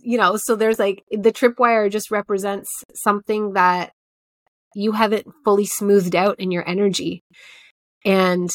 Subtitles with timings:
[0.00, 3.92] you know, so there's like the tripwire just represents something that
[4.74, 7.24] you haven't fully smoothed out in your energy.
[8.04, 8.50] And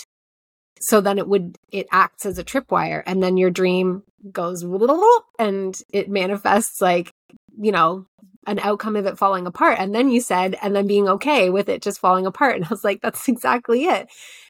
[0.80, 4.64] so then it would it acts as a tripwire and then your dream goes
[5.40, 7.12] and it manifests like
[7.60, 8.06] you know
[8.48, 9.78] an outcome of it falling apart.
[9.80, 12.56] And then you said and then being okay with it just falling apart.
[12.56, 14.08] And i was like that's exactly it.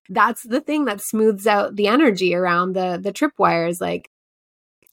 [0.10, 4.10] That's the thing that smooths out the energy around the the tripwires like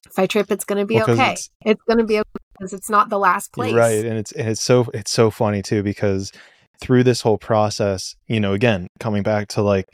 [0.06, 2.28] if i trip it's going to be well, okay it's, it's going to be okay
[2.58, 5.62] because it's not the last place right and it's and it's so it's so funny
[5.62, 6.32] too because
[6.80, 9.87] through this whole process you know again coming back to like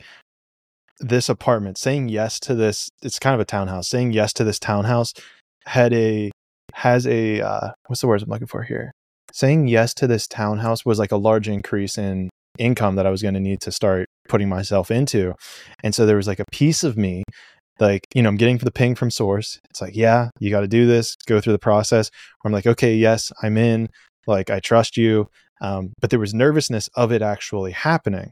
[0.99, 3.87] this apartment, saying yes to this, it's kind of a townhouse.
[3.87, 5.13] Saying yes to this townhouse
[5.65, 6.31] had a
[6.73, 8.91] has a uh, what's the words I'm looking for here?
[9.31, 13.21] Saying yes to this townhouse was like a large increase in income that I was
[13.21, 15.33] going to need to start putting myself into.
[15.83, 17.23] And so there was like a piece of me
[17.79, 19.59] like, you know, I'm getting the ping from source.
[19.69, 22.09] It's like, yeah, you got to do this, go through the process.
[22.41, 23.89] Where I'm like, okay, yes, I'm in.
[24.27, 25.27] Like, I trust you.
[25.61, 28.31] Um, but there was nervousness of it actually happening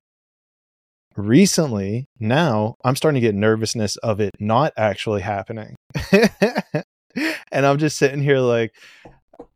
[1.16, 5.75] recently now i'm starting to get nervousness of it not actually happening
[6.12, 8.73] and i'm just sitting here like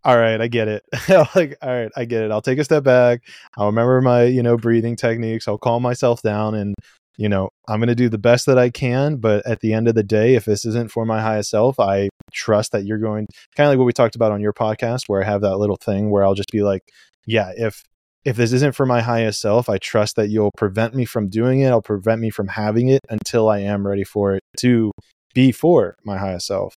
[0.03, 0.84] all right i get it
[1.36, 3.22] like all right i get it i'll take a step back
[3.58, 6.75] i'll remember my you know breathing techniques i'll calm myself down and
[7.17, 9.88] you know i'm going to do the best that i can but at the end
[9.88, 13.26] of the day if this isn't for my highest self i trust that you're going
[13.56, 15.78] kind of like what we talked about on your podcast where i have that little
[15.78, 16.82] thing where i'll just be like
[17.26, 17.84] yeah if
[18.28, 21.62] if this isn't for my highest self, I trust that you'll prevent me from doing
[21.62, 21.70] it.
[21.70, 24.92] I'll prevent me from having it until I am ready for it to
[25.34, 26.76] be for my highest self.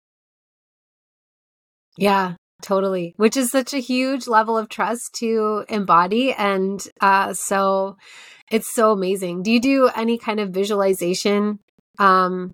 [1.97, 3.13] Yeah, totally.
[3.17, 6.33] Which is such a huge level of trust to embody.
[6.33, 7.97] And uh, so
[8.51, 9.43] it's so amazing.
[9.43, 11.59] Do you do any kind of visualization
[11.99, 12.51] um,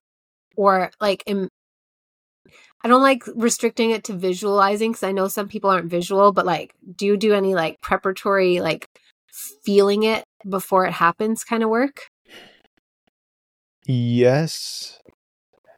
[0.55, 1.49] or like Im-
[2.83, 6.45] I don't like restricting it to visualizing because I know some people aren't visual, but
[6.45, 8.87] like, do you do any like preparatory, like
[9.63, 12.01] feeling it before it happens kind of work?
[13.87, 14.99] Yes.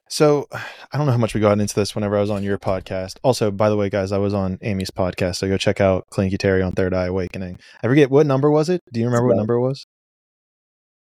[0.09, 2.57] So I don't know how much we got into this whenever I was on your
[2.57, 3.18] podcast.
[3.23, 6.38] Also, by the way, guys, I was on Amy's podcast, so go check out Clayton
[6.38, 7.59] Cuteri on Third Eye Awakening.
[7.84, 8.81] I forget what number was it.
[8.91, 9.85] Do you remember what number it was?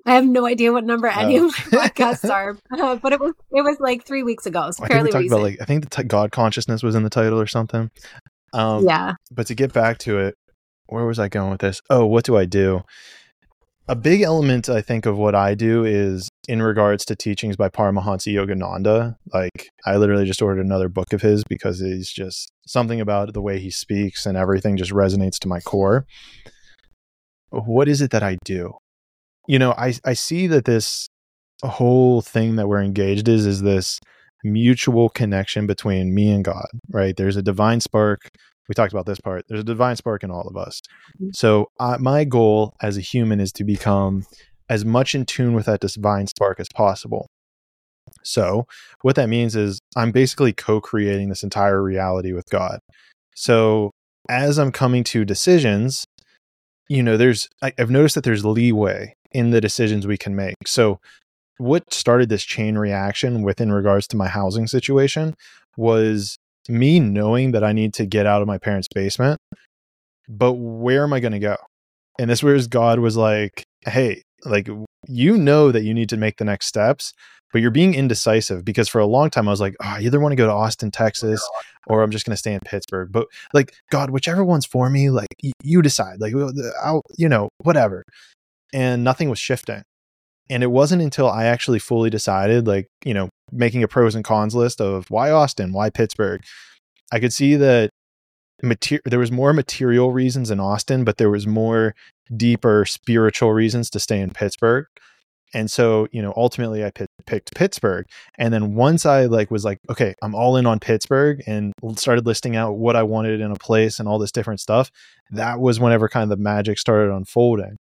[0.05, 1.47] I have no idea what number any oh.
[1.47, 4.71] of my podcasts are, uh, but it was it was like three weeks ago.
[4.73, 5.33] Fairly I think recent.
[5.33, 7.91] About, like I think the t- God consciousness was in the title or something.
[8.53, 9.15] Um, yeah.
[9.31, 10.37] But to get back to it,
[10.87, 11.81] where was I going with this?
[11.89, 12.83] Oh, what do I do?
[13.89, 17.69] A big element I think of what I do is in regards to teachings by
[17.69, 19.17] Paramahansa Yogananda.
[19.33, 23.43] Like I literally just ordered another book of his because he's just something about the
[23.43, 26.07] way he speaks and everything just resonates to my core.
[27.51, 28.75] What is it that I do?
[29.47, 31.09] you know, I I see that this
[31.65, 34.01] whole thing that we're engaged is is this
[34.45, 37.17] mutual connection between me and God, right?
[37.17, 38.29] There's a divine spark.
[38.69, 39.45] We talked about this part.
[39.49, 40.81] There's a divine spark in all of us.
[41.17, 41.31] Mm-hmm.
[41.35, 44.25] So uh, my goal as a human is to become
[44.69, 47.27] as much in tune with that divine spark as possible.
[48.23, 48.67] So
[49.03, 52.81] what that means is I'm basically co-creating this entire reality with God.
[53.35, 53.91] So
[54.29, 56.05] as I'm coming to decisions,
[56.89, 60.55] you know, there's I, I've noticed that there's leeway in the decisions we can make.
[60.67, 61.01] So,
[61.59, 65.35] what started this chain reaction within regards to my housing situation
[65.77, 69.39] was me knowing that I need to get out of my parents' basement,
[70.29, 71.57] but where am I going to go?
[72.19, 74.69] And this where God was like, hey, like
[75.09, 77.13] you know that you need to make the next steps,
[77.53, 80.21] but you're being indecisive because for a long time I was like, oh, I either
[80.21, 81.43] want to go to Austin, Texas,
[81.87, 83.11] or I'm just going to stay in Pittsburgh.
[83.11, 86.21] But like, God, whichever one's for me, like y- you decide.
[86.21, 86.35] Like,
[86.83, 88.05] I'll, you know, whatever
[88.73, 89.83] and nothing was shifting.
[90.51, 94.25] And it wasn't until I actually fully decided, like, you know, making a pros and
[94.25, 96.43] cons list of why Austin, why Pittsburgh,
[97.13, 97.91] I could see that
[98.63, 101.95] mater- there was more material reasons in Austin, but there was more
[102.37, 104.87] deeper spiritual reasons to stay in Pittsburgh.
[105.55, 108.07] And so, you know, ultimately I p- picked Pittsburgh.
[108.39, 112.25] And then once I like was like, okay, I'm all in on Pittsburgh and started
[112.25, 114.91] listing out what I wanted in a place and all this different stuff,
[115.31, 117.77] that was whenever kind of the magic started unfolding.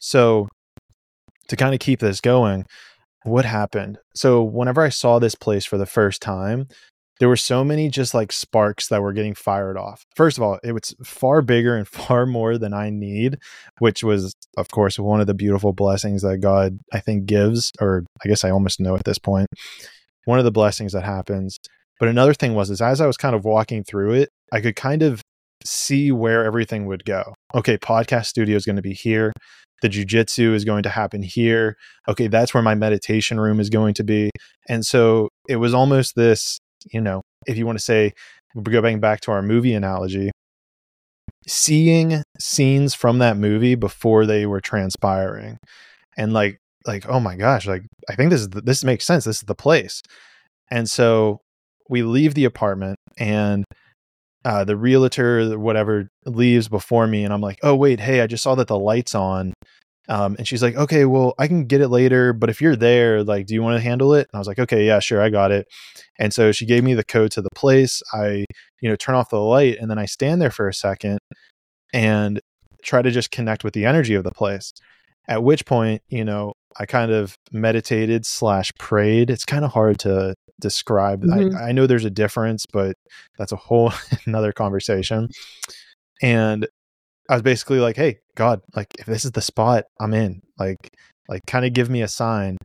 [0.00, 0.48] So,
[1.50, 2.64] to kind of keep this going,
[3.24, 3.98] what happened?
[4.14, 6.68] So, whenever I saw this place for the first time,
[7.18, 10.04] there were so many just like sparks that were getting fired off.
[10.16, 13.38] First of all, it was far bigger and far more than I need,
[13.78, 18.04] which was, of course, one of the beautiful blessings that God, I think, gives, or
[18.24, 19.48] I guess I almost know at this point,
[20.24, 21.58] one of the blessings that happens.
[21.98, 24.76] But another thing was, is as I was kind of walking through it, I could
[24.76, 25.20] kind of
[25.62, 27.34] see where everything would go.
[27.54, 29.32] Okay, podcast studio is going to be here
[29.80, 31.76] the jujitsu is going to happen here.
[32.08, 34.30] Okay, that's where my meditation room is going to be.
[34.68, 36.58] And so it was almost this,
[36.92, 38.12] you know, if you want to say
[38.54, 40.30] we're going back to our movie analogy,
[41.46, 45.58] seeing scenes from that movie before they were transpiring,
[46.16, 49.24] and like like oh my gosh, like I think this is the, this makes sense.
[49.24, 50.02] This is the place,
[50.70, 51.40] and so
[51.88, 53.64] we leave the apartment and
[54.44, 58.42] uh, the realtor, whatever, leaves before me, and I'm like, oh wait, hey, I just
[58.42, 59.52] saw that the lights on,
[60.08, 63.22] um, and she's like, okay, well, I can get it later, but if you're there,
[63.22, 64.28] like, do you want to handle it?
[64.32, 65.68] And I was like, okay, yeah, sure, I got it.
[66.18, 68.02] And so she gave me the code to the place.
[68.12, 68.44] I,
[68.80, 71.18] you know, turn off the light, and then I stand there for a second
[71.92, 72.40] and
[72.82, 74.72] try to just connect with the energy of the place.
[75.28, 79.30] At which point, you know, I kind of meditated slash prayed.
[79.30, 81.22] It's kind of hard to describe.
[81.22, 81.56] Mm-hmm.
[81.56, 82.96] I, I know there's a difference, but
[83.38, 83.92] that's a whole
[84.26, 85.28] another conversation.
[86.22, 86.66] And
[87.28, 90.42] I was basically like, "Hey, God, like if this is the spot, I'm in.
[90.58, 90.90] Like,
[91.28, 92.58] like kind of give me a sign."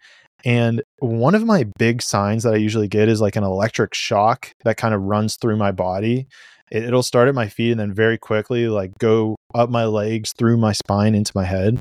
[0.44, 4.52] And one of my big signs that I usually get is like an electric shock
[4.64, 6.28] that kind of runs through my body.
[6.72, 10.34] It, will start at my feet and then very quickly like go up my legs,
[10.38, 11.80] through my spine, into my head.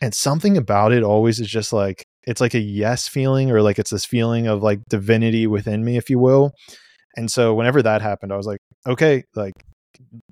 [0.00, 3.78] And something about it always is just like it's like a yes feeling or like
[3.78, 6.52] it's this feeling of like divinity within me if you will.
[7.16, 9.54] And so whenever that happened i was like okay like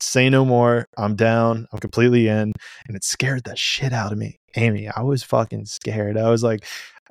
[0.01, 0.87] say no more.
[0.97, 1.67] I'm down.
[1.73, 2.53] I'm completely in.
[2.87, 4.39] And it scared the shit out of me.
[4.57, 6.17] Amy i was fucking scared.
[6.17, 6.65] I was like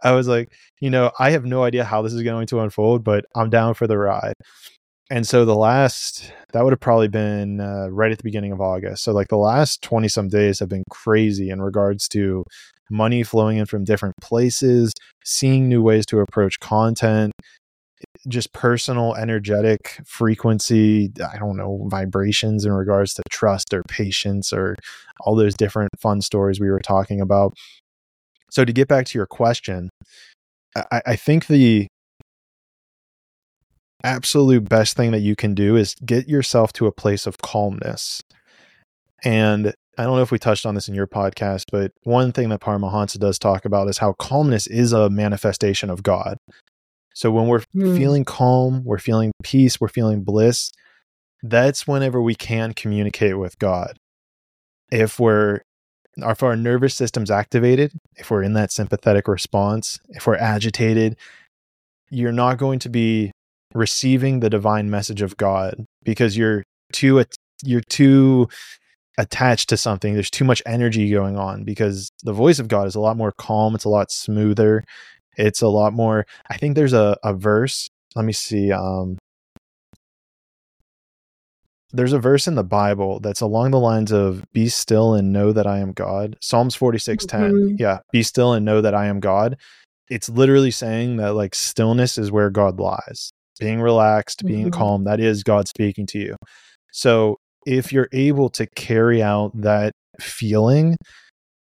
[0.04, 3.04] i was like you know i have no idea how this is going to unfold
[3.04, 4.34] but i'm down for the ride
[5.10, 8.62] and so the last that would have probably been uh, right at the beginning of
[8.62, 12.44] august so like the last 20 some days have been crazy in regards to
[12.90, 14.94] money flowing in from different places,
[15.26, 17.34] seeing new ways to approach content,
[18.28, 24.76] just personal energetic frequency, I don't know, vibrations in regards to trust or patience or
[25.22, 27.54] all those different fun stories we were talking about.
[28.50, 29.90] So, to get back to your question,
[30.76, 31.88] I, I think the
[34.08, 38.24] absolute best thing that you can do is get yourself to a place of calmness.
[39.24, 42.50] And I don't know if we touched on this in your podcast, but one thing
[42.50, 46.38] that Paramahansa does talk about is how calmness is a manifestation of God.
[47.14, 47.98] So when we're mm.
[47.98, 50.72] feeling calm, we're feeling peace, we're feeling bliss,
[51.44, 53.98] that's whenever we can communicate with God.
[54.92, 55.62] If we're
[56.20, 61.16] if our nervous system's activated, if we're in that sympathetic response, if we're agitated,
[62.10, 63.32] you're not going to be
[63.74, 67.24] receiving the divine message of God because you're too
[67.64, 68.48] you're too
[69.18, 70.14] attached to something.
[70.14, 73.32] There's too much energy going on because the voice of God is a lot more
[73.32, 73.76] calm.
[73.76, 74.84] It's a lot smoother.
[75.38, 76.26] It's a lot more.
[76.50, 77.90] I think there's a, a verse.
[78.16, 78.72] Let me see.
[78.72, 79.18] Um,
[81.94, 85.52] there's a verse in the Bible that's along the lines of "Be still and know
[85.52, 87.52] that I am God." Psalms forty six ten.
[87.52, 87.76] Mm-hmm.
[87.80, 89.58] Yeah, be still and know that I am God.
[90.10, 93.32] It's literally saying that like stillness is where God lies.
[93.60, 94.80] Being relaxed, being mm-hmm.
[94.80, 96.36] calm, that is God speaking to you.
[96.92, 100.96] So if you're able to carry out that feeling,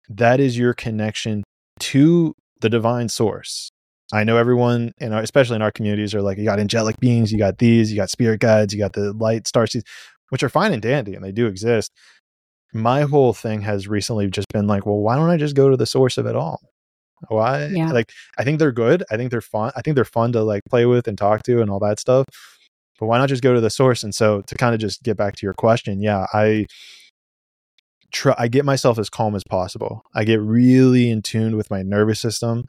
[0.10, 1.44] that is your connection
[1.80, 3.70] to the divine source.
[4.14, 7.38] I know everyone, and especially in our communities, are like, you got angelic beings, you
[7.38, 9.86] got these, you got spirit guides, you got the light star seeds,
[10.30, 11.92] which are fine and dandy, and they do exist.
[12.74, 15.78] My whole thing has recently just been like, well, why don't I just go to
[15.78, 16.60] the source of it all?
[17.28, 17.64] Why?
[17.64, 17.92] Eh, yeah.
[17.92, 19.04] Like, I think they're good.
[19.12, 19.72] I think they're fun.
[19.76, 22.26] I think they're fun to like play with and talk to and all that stuff
[23.02, 24.04] but why not just go to the source?
[24.04, 26.68] And so to kind of just get back to your question, yeah, I
[28.12, 30.04] try I get myself as calm as possible.
[30.14, 32.66] I get really in tune with my nervous system,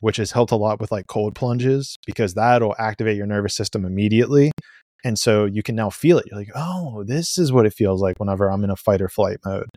[0.00, 3.84] which has helped a lot with like cold plunges because that'll activate your nervous system
[3.84, 4.52] immediately.
[5.04, 6.24] And so you can now feel it.
[6.30, 9.10] You're like, oh, this is what it feels like whenever I'm in a fight or
[9.10, 9.68] flight mode.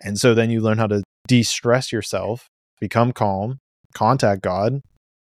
[0.00, 2.46] And so then you learn how to de stress yourself,
[2.80, 3.58] become calm,
[3.94, 4.80] contact God,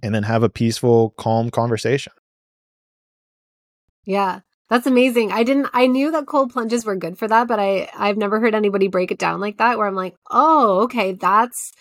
[0.03, 2.13] and then have a peaceful, calm conversation.
[4.05, 4.41] Yeah.
[4.69, 5.31] That's amazing.
[5.31, 8.39] I didn't I knew that cold plunges were good for that, but I I've never
[8.39, 11.71] heard anybody break it down like that where I'm like, "Oh, okay, that's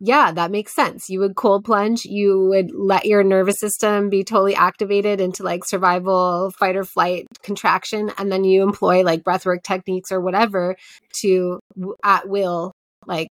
[0.00, 1.10] yeah, that makes sense.
[1.10, 5.64] You would cold plunge, you would let your nervous system be totally activated into like
[5.64, 10.76] survival, fight or flight contraction, and then you employ like breathwork techniques or whatever
[11.14, 11.58] to
[12.04, 12.72] at will
[13.06, 13.28] like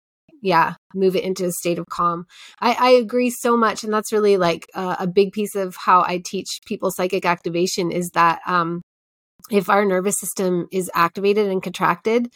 [0.44, 2.26] yeah, move it into a state of calm.
[2.60, 3.82] I, I agree so much.
[3.82, 7.90] And that's really like uh, a big piece of how I teach people psychic activation
[7.90, 8.82] is that um,
[9.50, 12.28] if our nervous system is activated and contracted,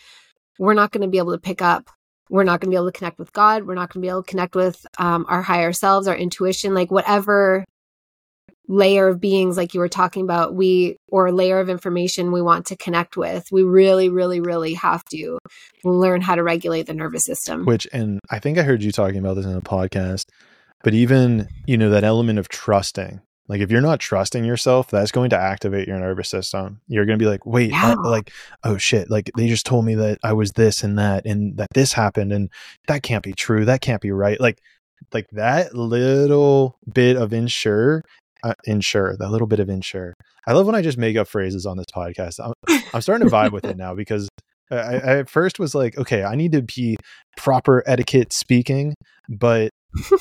[0.58, 1.90] we're not going to be able to pick up.
[2.30, 3.64] We're not going to be able to connect with God.
[3.64, 6.72] We're not going to be able to connect with um, our higher selves, our intuition,
[6.72, 7.66] like whatever
[8.68, 12.66] layer of beings like you were talking about we or layer of information we want
[12.66, 15.38] to connect with we really really really have to
[15.84, 19.18] learn how to regulate the nervous system which and i think i heard you talking
[19.18, 20.26] about this in a podcast
[20.84, 25.10] but even you know that element of trusting Like if you're not trusting yourself, that's
[25.10, 26.82] going to activate your nervous system.
[26.86, 27.94] You're going to be like, wait, yeah.
[27.98, 28.30] I, like,
[28.62, 31.68] oh shit, like they just told me that I was this and that and that
[31.72, 32.50] this happened and
[32.88, 33.64] that can't be true.
[33.64, 34.38] That can't be right.
[34.38, 34.60] Like,
[35.14, 38.04] like that little bit of ensure,
[38.42, 40.14] uh, ensure, that little bit of ensure.
[40.46, 42.40] I love when I just make up phrases on this podcast.
[42.42, 44.28] I'm, I'm starting to vibe with it now because
[44.70, 46.96] I, I at first was like, okay, I need to be
[47.36, 48.94] proper etiquette speaking,
[49.28, 49.70] but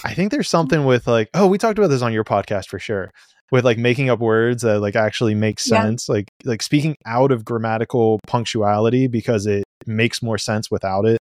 [0.04, 2.80] I think there's something with like, oh, we talked about this on your podcast for
[2.80, 3.12] sure.
[3.50, 6.16] With like making up words that like actually make sense, yeah.
[6.16, 11.20] like like speaking out of grammatical punctuality because it makes more sense without it.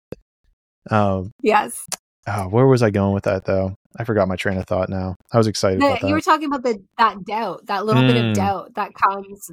[0.90, 1.86] Um, yes.
[2.26, 3.76] Oh, where was I going with that though?
[3.98, 5.16] I forgot my train of thought now.
[5.32, 6.08] I was excited the, about that.
[6.08, 8.08] You were talking about the that doubt, that little mm.
[8.08, 8.34] bit of mm.
[8.34, 9.50] doubt that comes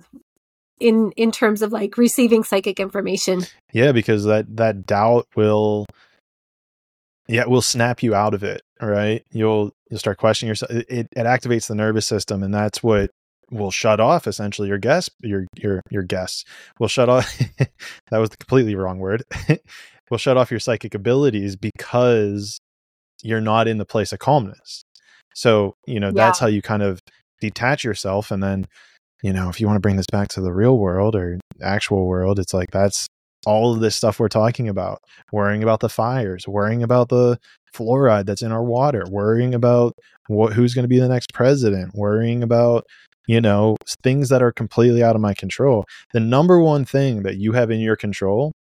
[0.79, 3.43] in in terms of like receiving psychic information.
[3.71, 5.85] Yeah, because that that doubt will
[7.27, 9.23] yeah, will snap you out of it right?
[9.31, 10.71] You'll you'll start questioning yourself.
[10.71, 13.11] It, it, it activates the nervous system, and that's what
[13.51, 16.43] will shut off essentially your guess your your your guess
[16.79, 17.37] will shut off.
[17.57, 19.23] that was the completely wrong word.
[20.09, 22.59] will shut off your psychic abilities because
[23.23, 24.83] you're not in the place of calmness.
[25.33, 26.13] So you know yeah.
[26.13, 27.01] that's how you kind of
[27.41, 28.65] detach yourself, and then
[29.23, 32.05] you know if you want to bring this back to the real world or actual
[32.05, 33.07] world, it's like that's
[33.45, 34.99] all of this stuff we're talking about
[35.31, 37.37] worrying about the fires worrying about the
[37.75, 39.93] fluoride that's in our water worrying about
[40.27, 42.85] what who's going to be the next president worrying about
[43.27, 47.35] you know things that are completely out of my control the number one thing that
[47.35, 48.53] you have in your control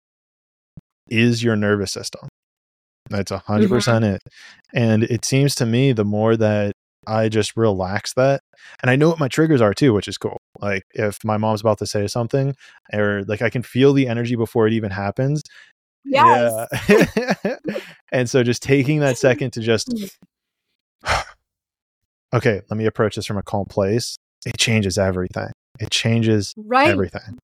[1.08, 2.28] is your nervous system
[3.10, 4.04] that's a 100% mm-hmm.
[4.04, 4.22] it
[4.72, 6.72] and it seems to me the more that
[7.06, 8.42] I just relax that.
[8.82, 10.40] And I know what my triggers are too, which is cool.
[10.60, 12.54] Like if my mom's about to say something
[12.92, 15.42] or like I can feel the energy before it even happens.
[16.04, 16.68] Yes.
[16.88, 17.56] Yeah.
[18.12, 19.92] and so just taking that second to just
[22.34, 24.16] okay, let me approach this from a calm place.
[24.46, 25.50] It changes everything.
[25.78, 26.88] It changes right.
[26.88, 27.38] everything.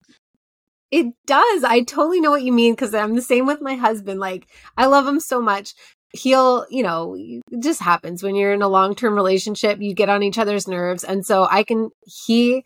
[0.97, 1.62] It does.
[1.62, 4.19] I totally know what you mean because I'm the same with my husband.
[4.19, 4.47] Like,
[4.79, 5.75] I love him so much
[6.12, 10.09] he'll, you know, it just happens when you're in a long term relationship, you get
[10.09, 11.05] on each other's nerves.
[11.05, 12.65] And so I can, he,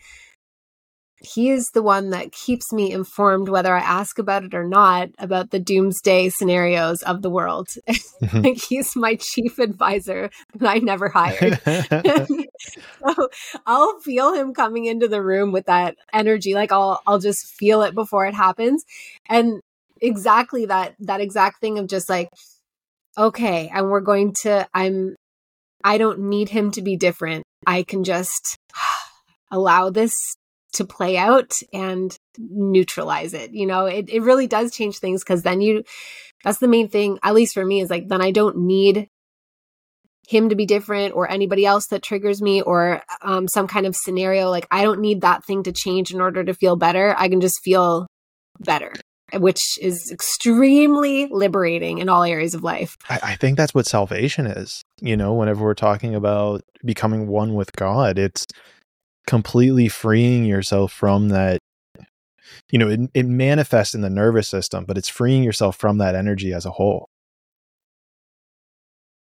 [1.23, 5.11] he is the one that keeps me informed whether I ask about it or not
[5.19, 7.69] about the doomsday scenarios of the world.
[7.89, 8.41] Mm-hmm.
[8.43, 11.61] like he's my chief advisor that I never hired.
[12.61, 13.29] so
[13.67, 16.55] I'll feel him coming into the room with that energy.
[16.55, 18.85] Like I'll I'll just feel it before it happens.
[19.29, 19.61] And
[20.01, 22.31] exactly that that exact thing of just like
[23.17, 25.17] okay, and we're going to, I'm,
[25.85, 27.45] I don't need him to be different.
[27.67, 28.57] I can just
[29.51, 30.15] allow this
[30.73, 33.53] to play out and neutralize it.
[33.53, 35.85] You know, it, it really does change things because then you,
[36.45, 39.09] that's the main thing, at least for me, is like, then I don't need
[40.29, 43.97] him to be different or anybody else that triggers me or um, some kind of
[43.97, 44.49] scenario.
[44.49, 47.15] Like, I don't need that thing to change in order to feel better.
[47.19, 48.07] I can just feel
[48.61, 48.93] better
[49.35, 52.97] which is extremely liberating in all areas of life.
[53.09, 54.83] I, I, think that's what salvation is.
[55.01, 58.47] You know, whenever we're talking about becoming one with God, it's
[59.31, 61.61] completely freeing yourself from that.
[62.73, 66.17] You know, it, it manifests in the nervous system, but it's freeing yourself from that
[66.17, 67.07] energy as a whole.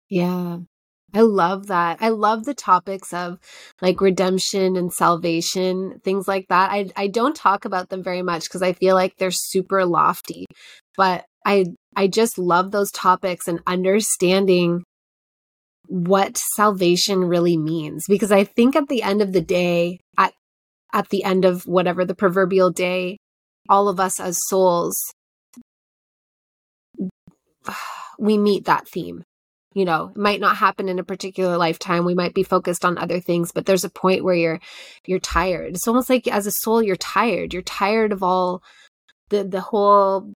[0.09, 0.59] Yeah.
[1.15, 1.99] I love that.
[2.01, 3.39] I love the topics of
[3.81, 6.73] like redemption and salvation, things like that.
[6.73, 10.47] I I don't talk about them very much because I feel like they're super lofty,
[10.97, 14.83] but I I just love those topics and understanding
[15.87, 18.05] what salvation really means.
[18.09, 20.33] Because I think at the end of the day at
[20.93, 23.19] at the end of whatever the proverbial day
[23.69, 24.97] all of us as souls
[28.19, 29.25] we meet that theme.
[29.75, 32.05] You know it might not happen in a particular lifetime.
[32.05, 34.61] We might be focused on other things but there's a point where you're
[35.07, 35.75] you're tired.
[35.75, 37.53] It's almost like as a soul you're tired.
[37.53, 38.63] You're tired of all
[39.31, 40.33] the the whole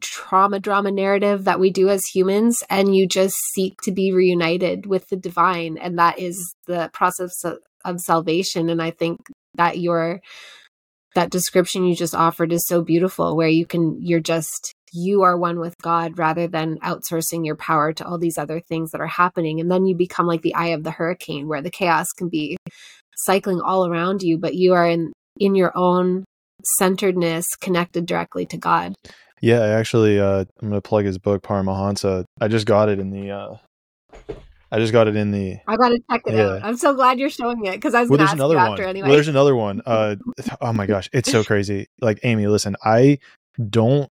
[0.00, 4.86] trauma drama narrative that we do as humans and you just seek to be reunited
[4.86, 9.20] with the divine and that is the process of, of salvation and i think
[9.54, 10.20] that your
[11.14, 15.36] that description you just offered is so beautiful where you can you're just you are
[15.36, 19.06] one with God rather than outsourcing your power to all these other things that are
[19.06, 19.58] happening.
[19.58, 22.58] And then you become like the eye of the hurricane where the chaos can be
[23.16, 26.24] cycling all around you, but you are in, in your own
[26.78, 28.94] centeredness connected directly to God.
[29.42, 32.24] Yeah, I actually, uh, I'm going to plug his book, Paramahansa.
[32.40, 33.56] I just got it in the, uh,
[34.70, 35.58] I just got it in the.
[35.68, 36.44] I got to check it yeah.
[36.44, 36.64] out.
[36.64, 38.70] I'm so glad you're showing it because I was well, to ask another you one.
[38.70, 39.08] after anyway.
[39.08, 39.82] Well, there's another one.
[39.84, 40.16] Uh,
[40.62, 41.88] oh my gosh, it's so crazy.
[42.00, 43.18] Like Amy, listen, I
[43.68, 44.08] don't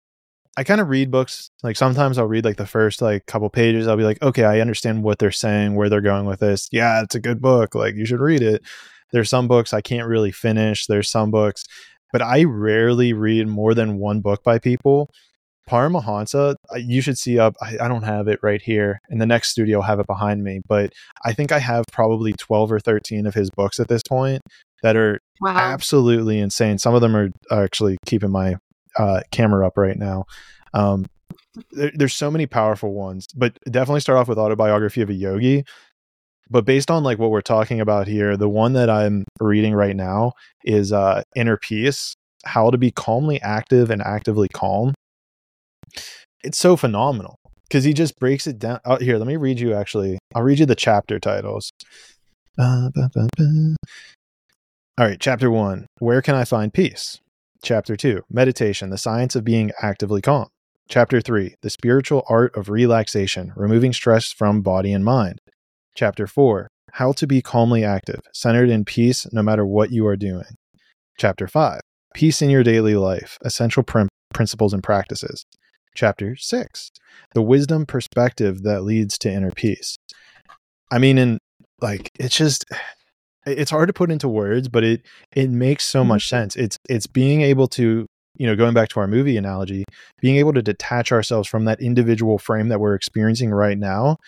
[0.58, 1.52] I kind of read books.
[1.62, 3.86] Like sometimes I'll read like the first like couple pages.
[3.86, 6.68] I'll be like, okay, I understand what they're saying, where they're going with this.
[6.72, 7.76] Yeah, it's a good book.
[7.76, 8.62] Like you should read it.
[9.12, 10.86] there's some books I can't really finish.
[10.86, 11.64] There's some books,
[12.12, 15.10] but I rarely read more than one book by people.
[15.68, 17.54] Paramahansa, you should see up.
[17.60, 19.00] I, I, don't have it right here.
[19.10, 20.60] In the next studio, I'll have it behind me.
[20.66, 20.94] But
[21.26, 24.40] I think I have probably 12 or 13 of his books at this point
[24.82, 25.54] that are wow.
[25.54, 26.78] absolutely insane.
[26.78, 28.56] Some of them are, are actually keeping my
[28.96, 30.24] uh, camera up right now.
[30.72, 31.04] Um,
[31.72, 35.64] there, there's so many powerful ones, but definitely start off with autobiography of a yogi.
[36.50, 39.96] But based on like what we're talking about here, the one that I'm reading right
[39.96, 40.32] now
[40.64, 42.14] is uh, Inner Peace:
[42.44, 44.94] How to Be Calmly Active and Actively Calm.
[46.42, 47.36] It's so phenomenal
[47.68, 48.80] because he just breaks it down.
[48.84, 49.74] Oh, here, let me read you.
[49.74, 51.70] Actually, I'll read you the chapter titles.
[52.58, 52.90] All
[55.06, 57.20] right, chapter one: Where can I find peace?
[57.62, 60.46] Chapter 2 Meditation, the science of being actively calm.
[60.88, 65.40] Chapter 3 The spiritual art of relaxation, removing stress from body and mind.
[65.98, 70.14] Chapter 4 How to be calmly active, centered in peace no matter what you are
[70.14, 70.54] doing.
[71.18, 71.80] Chapter 5
[72.14, 75.44] Peace in your daily life, essential prim- principles and practices.
[75.96, 76.90] Chapter 6
[77.34, 79.96] The wisdom perspective that leads to inner peace.
[80.88, 81.38] I mean, in
[81.80, 82.64] like, it's just
[83.44, 85.02] it's hard to put into words, but it
[85.34, 86.36] it makes so much mm-hmm.
[86.36, 86.54] sense.
[86.54, 89.84] It's it's being able to you know going back to our movie analogy,
[90.20, 94.18] being able to detach ourselves from that individual frame that we're experiencing right now,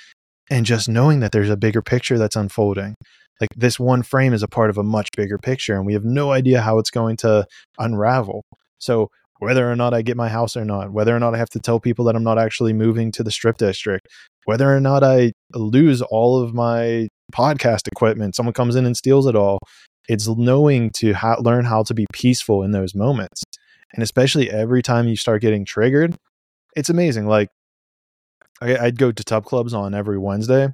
[0.51, 2.97] and just knowing that there's a bigger picture that's unfolding.
[3.41, 6.05] Like this one frame is a part of a much bigger picture, and we have
[6.05, 7.47] no idea how it's going to
[7.79, 8.43] unravel.
[8.79, 11.49] So whether or not I get my house or not, whether or not I have
[11.51, 14.07] to tell people that I'm not actually moving to the strip district,
[14.45, 19.27] whether or not I lose all of my podcast equipment, someone comes in and steals
[19.27, 19.59] it all.
[20.09, 23.43] It's knowing to ha- learn how to be peaceful in those moments.
[23.95, 26.15] And especially every time you start getting triggered,
[26.77, 27.27] it's amazing.
[27.27, 27.49] Like,
[28.61, 30.69] I, I'd go to tub clubs on every Wednesday,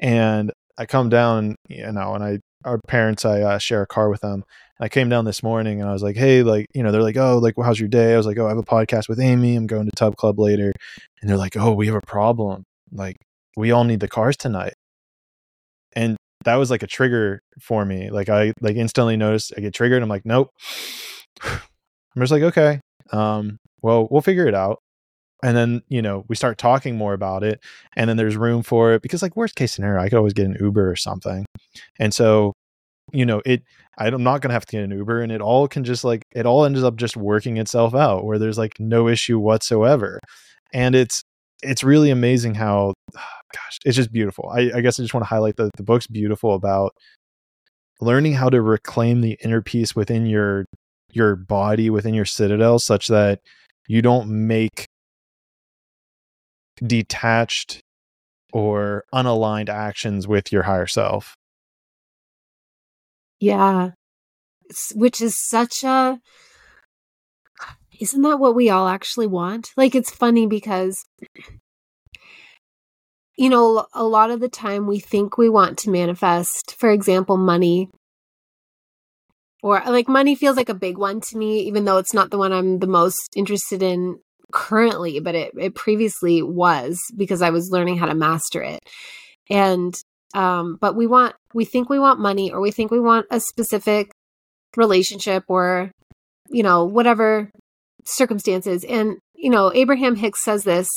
[0.00, 4.10] and I come down, you know, and I our parents, I uh, share a car
[4.10, 4.44] with them.
[4.80, 7.16] I came down this morning and I was like, hey, like, you know, they're like,
[7.16, 8.12] oh, like, well, how's your day?
[8.12, 9.56] I was like, oh, I have a podcast with Amy.
[9.56, 10.72] I'm going to Tub Club later.
[11.20, 12.64] And they're like, oh, we have a problem.
[12.92, 13.16] Like,
[13.56, 14.74] we all need the cars tonight
[15.92, 18.10] and that was like a trigger for me.
[18.10, 20.02] Like I like instantly noticed I get triggered.
[20.02, 20.50] I'm like, nope.
[21.42, 22.80] I'm just like, okay,
[23.12, 24.78] um, well, we'll figure it out.
[25.42, 27.60] And then you know we start talking more about it,
[27.96, 30.46] and then there's room for it because like worst case scenario, I could always get
[30.46, 31.46] an Uber or something.
[31.98, 32.52] And so,
[33.12, 33.62] you know, it
[33.98, 36.46] I'm not gonna have to get an Uber, and it all can just like it
[36.46, 40.20] all ends up just working itself out where there's like no issue whatsoever.
[40.72, 41.22] And it's
[41.62, 45.28] it's really amazing how gosh it's just beautiful i, I guess i just want to
[45.28, 46.92] highlight that the book's beautiful about
[48.00, 50.64] learning how to reclaim the inner peace within your
[51.12, 53.40] your body within your citadel such that
[53.88, 54.86] you don't make
[56.86, 57.80] detached
[58.52, 61.36] or unaligned actions with your higher self
[63.40, 63.90] yeah
[64.94, 66.20] which is such a
[68.00, 69.72] isn't that what we all actually want?
[69.76, 71.04] Like, it's funny because,
[73.36, 77.36] you know, a lot of the time we think we want to manifest, for example,
[77.36, 77.90] money.
[79.62, 82.38] Or like money feels like a big one to me, even though it's not the
[82.38, 84.18] one I'm the most interested in
[84.50, 88.80] currently, but it, it previously was because I was learning how to master it.
[89.48, 89.94] And,
[90.34, 93.40] um, but we want, we think we want money or we think we want a
[93.40, 94.12] specific
[94.76, 95.90] relationship or,
[96.50, 97.50] you know, whatever
[98.04, 98.84] circumstances.
[98.84, 100.88] And, you know, Abraham Hicks says this,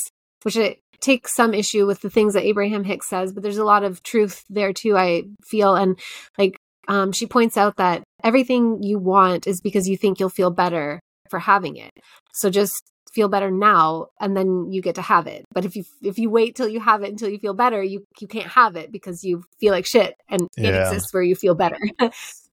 [0.42, 3.64] which I take some issue with the things that Abraham Hicks says, but there's a
[3.64, 5.74] lot of truth there too, I feel.
[5.74, 5.98] And
[6.38, 10.50] like, um, she points out that everything you want is because you think you'll feel
[10.50, 11.90] better for having it.
[12.34, 12.82] So just
[13.14, 16.28] feel better now and then you get to have it but if you if you
[16.28, 19.22] wait till you have it until you feel better you you can't have it because
[19.22, 20.68] you feel like shit and yeah.
[20.68, 21.78] it exists where you feel better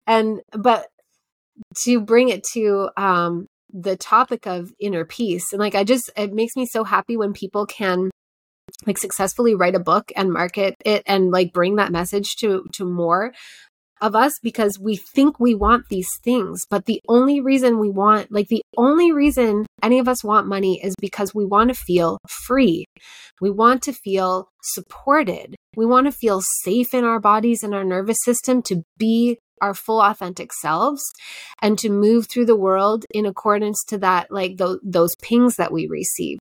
[0.07, 0.87] and but
[1.75, 5.51] to bring it to um the topic of inner peace.
[5.51, 8.09] And like, I just, it makes me so happy when people can
[8.85, 12.85] like successfully write a book and market it and like bring that message to, to
[12.85, 13.33] more
[14.01, 16.61] of us because we think we want these things.
[16.69, 20.81] But the only reason we want, like, the only reason any of us want money
[20.83, 22.85] is because we want to feel free.
[23.39, 25.55] We want to feel supported.
[25.75, 29.73] We want to feel safe in our bodies and our nervous system to be our
[29.75, 31.03] full authentic selves
[31.61, 35.71] and to move through the world in accordance to that like those those pings that
[35.71, 36.39] we receive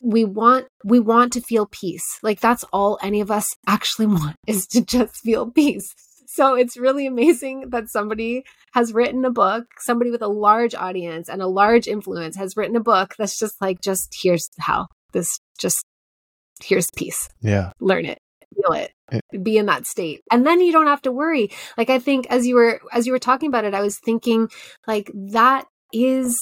[0.00, 4.36] we want we want to feel peace like that's all any of us actually want
[4.46, 5.92] is to just feel peace
[6.34, 11.28] so it's really amazing that somebody has written a book somebody with a large audience
[11.28, 15.38] and a large influence has written a book that's just like just here's how this
[15.58, 15.84] just
[16.62, 17.72] here's peace yeah.
[17.80, 18.18] Learn it
[18.54, 18.92] feel it
[19.42, 20.22] be in that state.
[20.30, 21.50] And then you don't have to worry.
[21.76, 24.48] Like i think as you were as you were talking about it i was thinking
[24.86, 26.36] like that is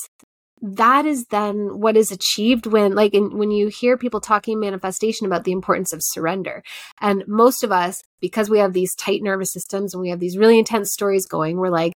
[0.62, 5.26] that is then what is achieved when like in, when you hear people talking manifestation
[5.26, 6.62] about the importance of surrender.
[7.00, 10.36] And most of us because we have these tight nervous systems and we have these
[10.36, 11.94] really intense stories going we're like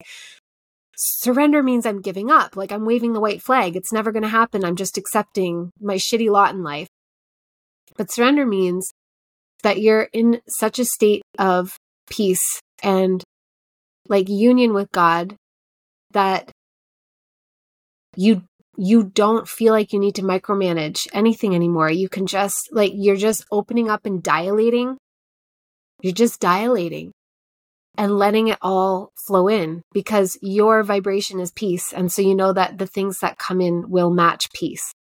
[0.96, 2.56] surrender means i'm giving up.
[2.56, 3.76] Like i'm waving the white flag.
[3.76, 4.64] It's never going to happen.
[4.64, 6.88] I'm just accepting my shitty lot in life.
[7.98, 8.92] But surrender means
[9.64, 11.76] that you're in such a state of
[12.10, 13.24] peace and
[14.10, 15.36] like union with god
[16.12, 16.52] that
[18.16, 18.44] you
[18.78, 21.90] you don't feel like you need to micromanage anything anymore.
[21.90, 24.98] You can just, like, you're just opening up and dilating.
[26.02, 27.12] You're just dilating
[27.98, 31.94] and letting it all flow in because your vibration is peace.
[31.94, 34.94] And so you know that the things that come in will match peace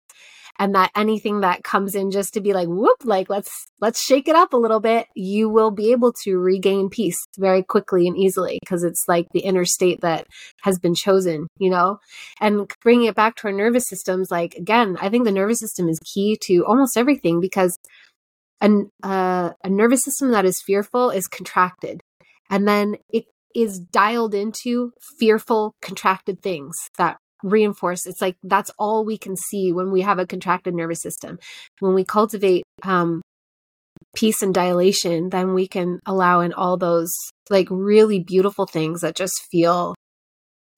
[0.59, 4.27] and that anything that comes in just to be like whoop like let's let's shake
[4.27, 8.17] it up a little bit you will be able to regain peace very quickly and
[8.17, 10.27] easily because it's like the inner state that
[10.61, 11.99] has been chosen you know?
[12.39, 15.89] And bringing it back to our nervous systems like again i think the nervous system
[15.89, 17.77] is key to almost everything because
[18.61, 22.01] an, uh, a nervous system that is fearful is contracted
[22.49, 29.05] and then it is dialed into fearful contracted things that reinforce it's like that's all
[29.05, 31.39] we can see when we have a contracted nervous system.
[31.79, 33.21] When we cultivate um
[34.15, 37.11] peace and dilation then we can allow in all those
[37.49, 39.95] like really beautiful things that just feel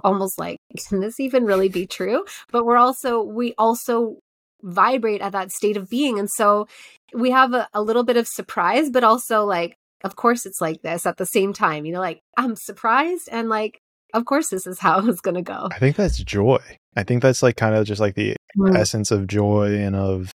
[0.03, 0.57] almost like
[0.89, 2.25] can this even really be true?
[2.51, 4.17] But we're also we also
[4.63, 6.17] vibrate at that state of being.
[6.17, 6.67] And so
[7.13, 10.81] we have a, a little bit of surprise but also like of course it's like
[10.81, 13.79] this at the same time you know like i'm surprised and like
[14.13, 15.69] of course this is how it's going to go.
[15.71, 16.61] I think that's joy.
[16.95, 18.75] I think that's like kind of just like the mm.
[18.75, 20.31] essence of joy and of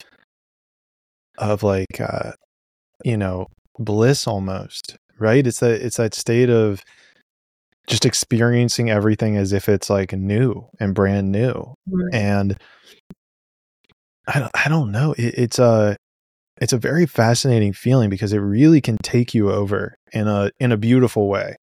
[1.38, 2.32] of like uh
[3.04, 5.46] you know, bliss almost, right?
[5.46, 6.84] It's that it's that state of
[7.88, 11.74] just experiencing everything as if it's like new and brand new.
[11.90, 12.10] Mm.
[12.14, 12.58] And
[14.28, 15.14] I I don't know.
[15.18, 15.96] It, it's a
[16.60, 20.72] it's a very fascinating feeling because it really can take you over in a in
[20.72, 21.56] a beautiful way.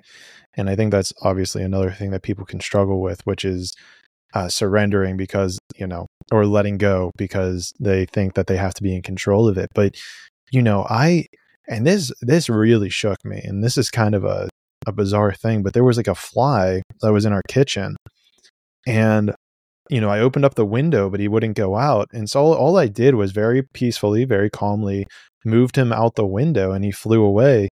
[0.56, 3.74] And I think that's obviously another thing that people can struggle with, which is
[4.34, 8.82] uh, surrendering because, you know, or letting go because they think that they have to
[8.82, 9.70] be in control of it.
[9.74, 9.94] But,
[10.50, 11.26] you know, I,
[11.68, 13.40] and this, this really shook me.
[13.44, 14.48] And this is kind of a,
[14.86, 17.96] a bizarre thing, but there was like a fly that was in our kitchen.
[18.86, 19.34] And,
[19.88, 22.08] you know, I opened up the window, but he wouldn't go out.
[22.12, 25.06] And so all, all I did was very peacefully, very calmly
[25.44, 27.68] moved him out the window and he flew away.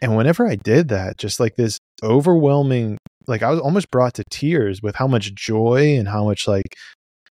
[0.00, 4.24] And whenever I did that, just like this overwhelming, like I was almost brought to
[4.30, 6.74] tears with how much joy and how much like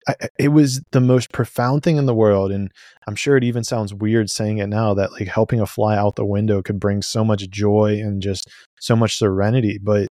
[0.06, 2.50] I, it was the most profound thing in the world.
[2.50, 2.70] And
[3.06, 6.16] I'm sure it even sounds weird saying it now that like helping a fly out
[6.16, 8.48] the window could bring so much joy and just
[8.80, 10.08] so much serenity, but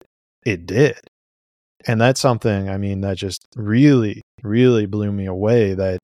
[0.45, 0.99] it did.
[1.87, 5.99] And that's something, I mean, that just really, really blew me away that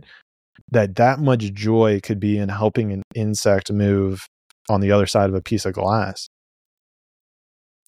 [0.70, 4.26] that that much joy could be in helping an insect move
[4.68, 6.28] on the other side of a piece of glass.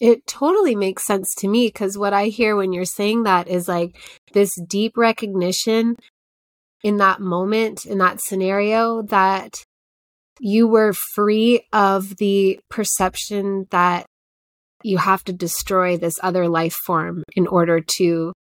[0.03, 3.69] It totally makes sense to me because what I hear when you're saying that is
[3.69, 3.97] like
[4.33, 5.95] this deep recognition
[6.83, 9.63] in that moment, in that scenario, that
[10.41, 14.07] you were free of the perception that
[14.83, 18.33] you have to destroy this other life form in order to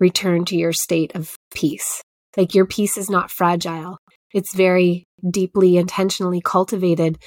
[0.00, 2.02] return to your state of peace.
[2.36, 3.96] Like your peace is not fragile.
[4.34, 7.18] It's very deeply intentionally cultivated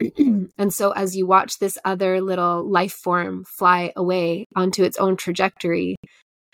[0.58, 5.16] and so as you watch this other little life form fly away onto its own
[5.16, 5.96] trajectory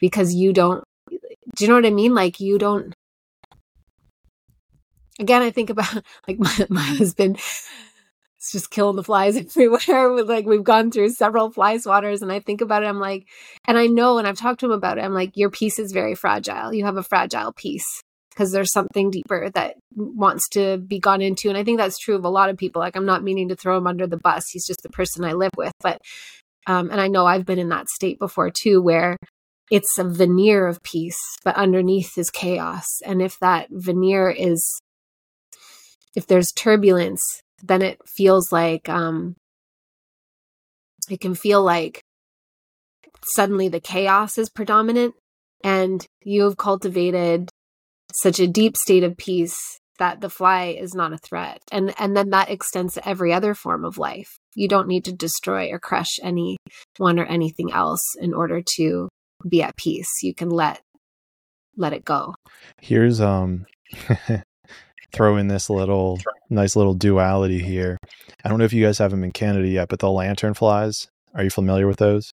[0.01, 2.15] because you don't do you know what i mean?
[2.15, 2.95] Like you don't
[5.19, 5.95] again i think about
[6.29, 7.37] like my, my husband
[8.37, 10.23] it's just killing the flies everywhere.
[10.23, 13.27] Like we've gone through several fly swatters and i think about it i'm like
[13.67, 15.93] and i know and i've talked to him about it i'm like your piece is
[15.93, 16.73] very fragile.
[16.75, 18.03] You have a fragile peace
[18.37, 21.49] because there's something deeper that wants to be gone into.
[21.49, 22.81] And I think that's true of a lot of people.
[22.81, 24.51] Like, I'm not meaning to throw him under the bus.
[24.51, 25.73] He's just the person I live with.
[25.81, 26.03] But,
[26.67, 29.17] um, and I know I've been in that state before too, where
[29.71, 32.85] it's a veneer of peace, but underneath is chaos.
[33.07, 34.81] And if that veneer is,
[36.15, 37.23] if there's turbulence,
[37.63, 39.35] then it feels like, um,
[41.09, 42.03] it can feel like
[43.25, 45.15] suddenly the chaos is predominant
[45.65, 47.49] and you've cultivated
[48.13, 52.17] such a deep state of peace that the fly is not a threat and and
[52.17, 55.79] then that extends to every other form of life you don't need to destroy or
[55.79, 56.57] crush any
[56.99, 59.09] one or anything else in order to
[59.49, 60.81] be at peace you can let
[61.77, 62.35] let it go
[62.81, 63.65] here's um
[65.13, 66.19] throw in this little
[66.51, 67.99] nice little duality here.
[68.45, 71.09] I don't know if you guys have them in Canada yet, but the lantern flies.
[71.35, 72.33] Are you familiar with those?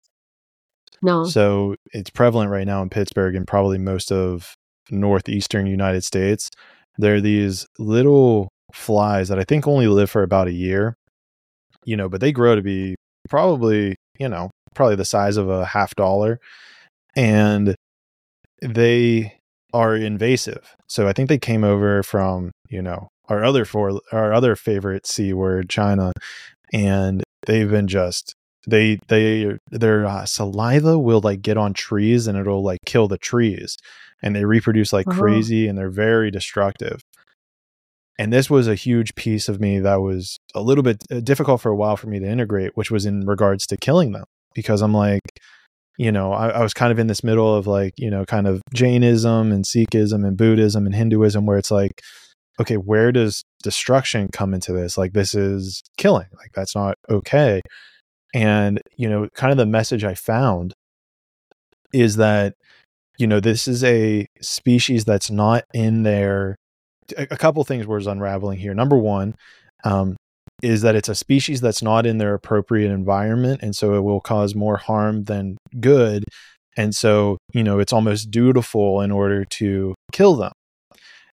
[1.02, 1.24] No.
[1.24, 4.54] So it's prevalent right now in Pittsburgh and probably most of
[4.90, 6.50] northeastern United States.
[6.98, 10.94] There are these little flies that I think only live for about a year,
[11.84, 12.94] you know, but they grow to be
[13.28, 16.38] probably, you know, probably the size of a half dollar.
[17.16, 17.74] And
[18.62, 19.38] they
[19.72, 20.74] are invasive.
[20.88, 25.06] So I think they came over from, you know, our other four, our other favorite
[25.06, 26.12] C word, China,
[26.72, 28.34] and they've been just
[28.66, 33.18] they they their uh, saliva will like get on trees and it'll like kill the
[33.18, 33.76] trees
[34.22, 35.18] and they reproduce like uh-huh.
[35.18, 37.00] crazy and they're very destructive.
[38.18, 41.62] And this was a huge piece of me that was a little bit uh, difficult
[41.62, 44.82] for a while for me to integrate which was in regards to killing them because
[44.82, 45.22] i'm like
[45.96, 48.46] you know I, I was kind of in this middle of like you know kind
[48.46, 52.02] of jainism and sikhism and buddhism and hinduism where it's like
[52.60, 54.98] okay where does destruction come into this?
[54.98, 56.26] Like this is killing.
[56.36, 57.60] Like that's not okay
[58.34, 60.72] and, you know, kind of the message I found
[61.92, 62.54] is that,
[63.18, 66.56] you know, this is a species that's not in there.
[67.16, 68.72] A, couple things was unraveling here.
[68.72, 69.34] Number one,
[69.84, 70.16] um,
[70.62, 73.62] is that it's a species that's not in their appropriate environment.
[73.62, 76.24] And so it will cause more harm than good.
[76.76, 80.52] And so, you know, it's almost dutiful in order to kill them.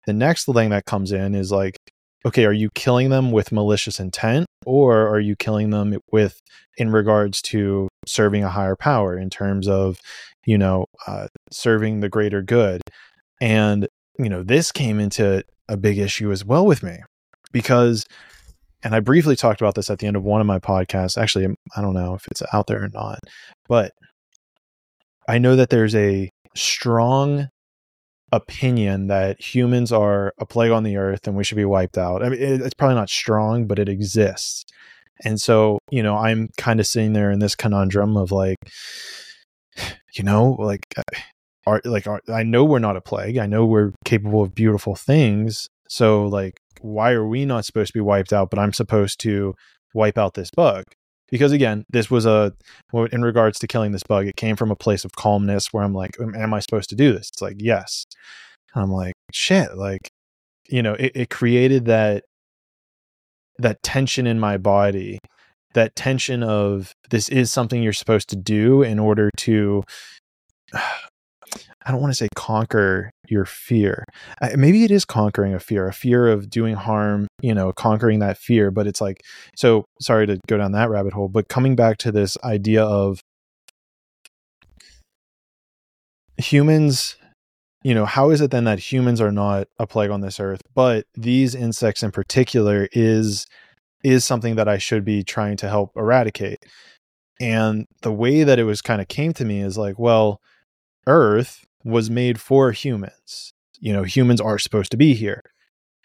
[0.07, 1.77] The next thing that comes in is like,
[2.25, 6.41] okay, are you killing them with malicious intent or are you killing them with
[6.77, 9.99] in regards to serving a higher power in terms of,
[10.47, 12.81] you know, uh, serving the greater good?
[13.41, 16.99] And, you know, this came into a big issue as well with me
[17.51, 18.07] because,
[18.85, 21.21] and I briefly talked about this at the end of one of my podcasts.
[21.21, 23.19] Actually, I don't know if it's out there or not,
[23.69, 23.93] but
[25.29, 27.49] I know that there's a strong
[28.33, 32.25] opinion that humans are a plague on the earth and we should be wiped out.
[32.25, 34.65] I mean, it's probably not strong, but it exists.
[35.25, 38.59] And so, you know, I'm kind of sitting there in this conundrum of like,
[40.15, 41.03] you know, like, uh,
[41.65, 43.39] are like, are, I know we're not a plague.
[43.39, 45.69] I know we're capable of beautiful things.
[45.89, 48.51] So, like, why are we not supposed to be wiped out?
[48.51, 49.55] But I'm supposed to
[49.95, 50.85] wipe out this bug
[51.33, 52.53] because again this was a
[53.11, 55.95] in regards to killing this bug it came from a place of calmness where i'm
[55.95, 57.31] like am i supposed to do this?
[57.31, 58.05] It's like yes.
[58.75, 60.09] I'm like shit like
[60.69, 62.25] you know it, it created that
[63.59, 65.19] that tension in my body
[65.75, 69.83] that tension of this is something you're supposed to do in order to
[71.85, 74.05] I don't want to say conquer your fear.
[74.57, 78.39] maybe it is conquering a fear, a fear of doing harm, you know, conquering that
[78.39, 78.71] fear.
[78.71, 79.23] But it's like,
[79.57, 83.21] so sorry to go down that rabbit hole, but coming back to this idea of
[86.37, 87.17] humans,
[87.83, 90.61] you know, how is it then that humans are not a plague on this earth,
[90.75, 93.47] but these insects in particular is
[94.05, 96.65] is something that I should be trying to help eradicate.
[97.41, 100.41] And the way that it was kind of came to me is like, well,
[101.07, 103.53] Earth was made for humans.
[103.81, 105.43] You know, humans are supposed to be here.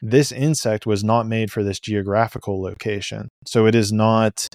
[0.01, 3.29] This insect was not made for this geographical location.
[3.45, 4.47] So it is not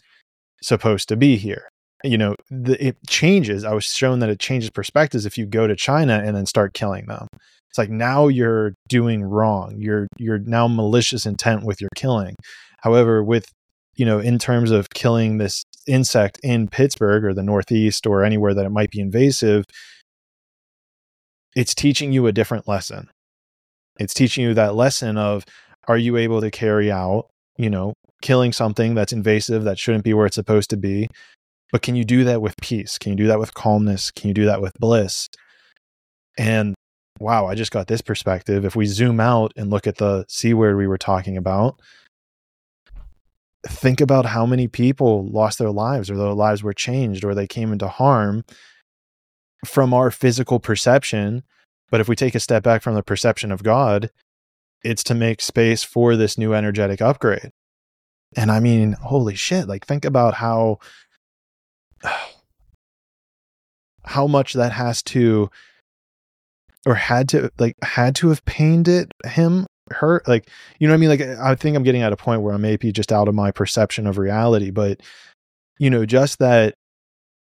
[0.62, 1.68] supposed to be here.
[2.04, 3.64] You know, the, it changes.
[3.64, 6.74] I was shown that it changes perspectives if you go to China and then start
[6.74, 7.28] killing them.
[7.70, 9.76] It's like now you're doing wrong.
[9.78, 12.34] You're you're now malicious intent with your killing.
[12.80, 13.46] However, with
[13.96, 18.54] you know, in terms of killing this insect in Pittsburgh or the Northeast or anywhere
[18.54, 19.64] that it might be invasive,
[21.54, 23.08] it's teaching you a different lesson.
[23.98, 25.44] It's teaching you that lesson of
[25.88, 30.14] are you able to carry out, you know, killing something that's invasive that shouldn't be
[30.14, 31.08] where it's supposed to be,
[31.72, 32.98] but can you do that with peace?
[32.98, 34.10] Can you do that with calmness?
[34.10, 35.28] Can you do that with bliss?
[36.38, 36.74] And
[37.18, 38.64] wow, I just got this perspective.
[38.64, 41.80] If we zoom out and look at the C word we were talking about,
[43.66, 47.46] think about how many people lost their lives or their lives were changed or they
[47.46, 48.44] came into harm
[49.64, 51.42] from our physical perception.
[51.90, 54.10] But if we take a step back from the perception of God,
[54.82, 57.52] it's to make space for this new energetic upgrade.
[58.36, 60.78] And I mean, holy shit, like think about how
[64.04, 65.48] how much that has to
[66.86, 70.48] or had to like had to have pained it him her like
[70.78, 72.56] you know what i mean like i think i'm getting at a point where i
[72.56, 75.00] may be just out of my perception of reality but
[75.78, 76.74] you know just that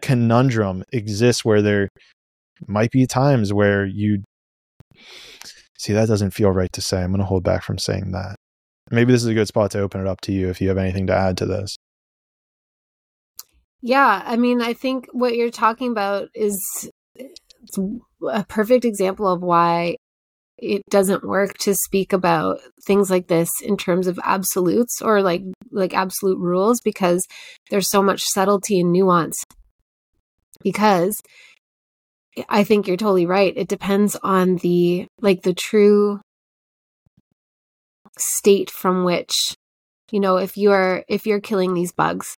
[0.03, 1.89] conundrum exists where there
[2.67, 4.21] might be times where you
[5.79, 7.01] see that doesn't feel right to say.
[7.01, 8.35] I'm going to hold back from saying that.
[8.91, 10.77] Maybe this is a good spot to open it up to you if you have
[10.77, 11.77] anything to add to this.
[13.81, 16.61] Yeah, I mean, I think what you're talking about is
[18.29, 19.95] a perfect example of why
[20.57, 25.43] it doesn't work to speak about things like this in terms of absolutes or like
[25.71, 27.25] like absolute rules because
[27.69, 29.43] there's so much subtlety and nuance
[30.63, 31.21] because
[32.49, 33.53] I think you're totally right.
[33.55, 36.19] It depends on the like the true
[38.17, 39.55] state from which
[40.11, 42.37] you know if you're if you're killing these bugs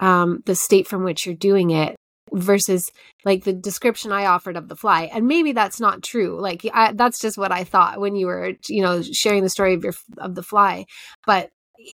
[0.00, 1.96] um the state from which you're doing it
[2.34, 2.90] versus
[3.24, 5.04] like the description I offered of the fly.
[5.04, 6.40] And maybe that's not true.
[6.40, 9.74] Like I, that's just what I thought when you were, you know, sharing the story
[9.74, 10.86] of your of the fly.
[11.26, 11.50] But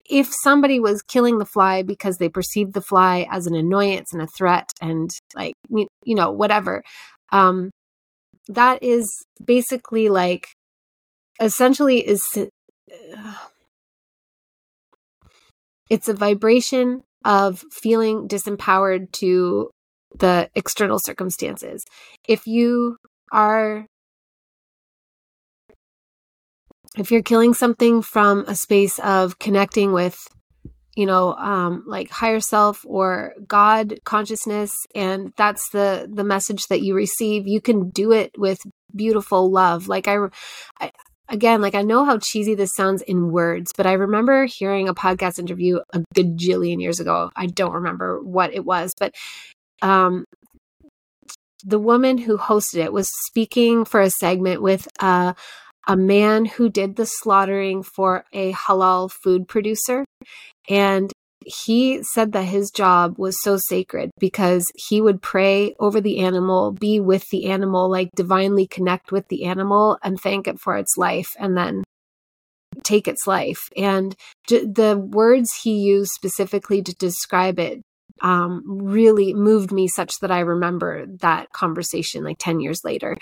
[0.08, 4.22] if somebody was killing the fly because they perceived the fly as an annoyance and
[4.22, 6.82] a threat and like you, you know whatever
[7.32, 7.70] um
[8.48, 9.08] that is
[9.44, 10.48] basically like
[11.40, 13.34] essentially is uh,
[15.90, 19.70] it's a vibration of feeling disempowered to
[20.18, 21.84] the external circumstances.
[22.28, 22.96] If you
[23.32, 23.86] are
[26.96, 30.26] if you're killing something from a space of connecting with
[30.96, 36.82] you know um like higher self or god consciousness and that's the the message that
[36.82, 38.60] you receive you can do it with
[38.94, 39.88] beautiful love.
[39.88, 40.16] Like i,
[40.80, 40.90] I
[41.28, 44.94] again like i know how cheesy this sounds in words but i remember hearing a
[44.94, 47.30] podcast interview a gajillion years ago.
[47.36, 49.14] I don't remember what it was but
[49.82, 50.24] um,
[51.64, 55.34] the woman who hosted it was speaking for a segment with uh,
[55.86, 60.04] a man who did the slaughtering for a halal food producer.
[60.68, 61.12] And
[61.46, 66.72] he said that his job was so sacred because he would pray over the animal,
[66.72, 70.96] be with the animal, like divinely connect with the animal and thank it for its
[70.96, 71.84] life, and then
[72.82, 73.68] take its life.
[73.76, 74.16] And
[74.48, 77.80] the words he used specifically to describe it
[78.22, 83.16] um, really moved me such that I remember that conversation like 10 years later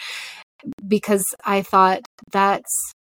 [0.86, 2.94] because I thought that's,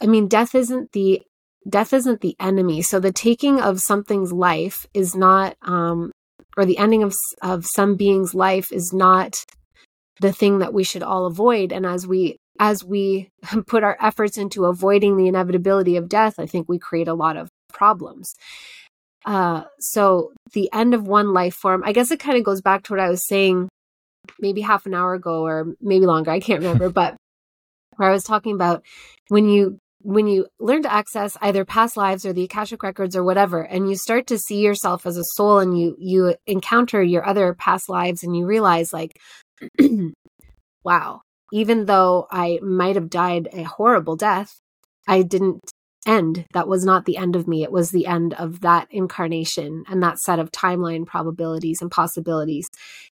[0.00, 1.22] I mean, death isn't the
[1.68, 2.82] death isn't the enemy.
[2.82, 6.12] So the taking of something's life is not, um,
[6.56, 9.44] or the ending of of some being's life is not
[10.20, 11.72] the thing that we should all avoid.
[11.72, 13.30] And as we as we
[13.66, 17.36] put our efforts into avoiding the inevitability of death, I think we create a lot
[17.36, 18.34] of problems.
[19.24, 22.84] Uh, so the end of one life form, I guess it kind of goes back
[22.84, 23.68] to what I was saying
[24.40, 26.30] maybe half an hour ago or maybe longer.
[26.30, 27.16] I can't remember, but
[27.96, 28.84] where I was talking about
[29.28, 33.24] when you when you learn to access either past lives or the akashic records or
[33.24, 37.26] whatever and you start to see yourself as a soul and you you encounter your
[37.26, 39.18] other past lives and you realize like
[40.84, 41.20] wow
[41.52, 44.60] even though i might have died a horrible death
[45.08, 45.60] i didn't
[46.08, 46.46] end.
[46.54, 47.62] That was not the end of me.
[47.62, 52.68] It was the end of that incarnation and that set of timeline probabilities and possibilities.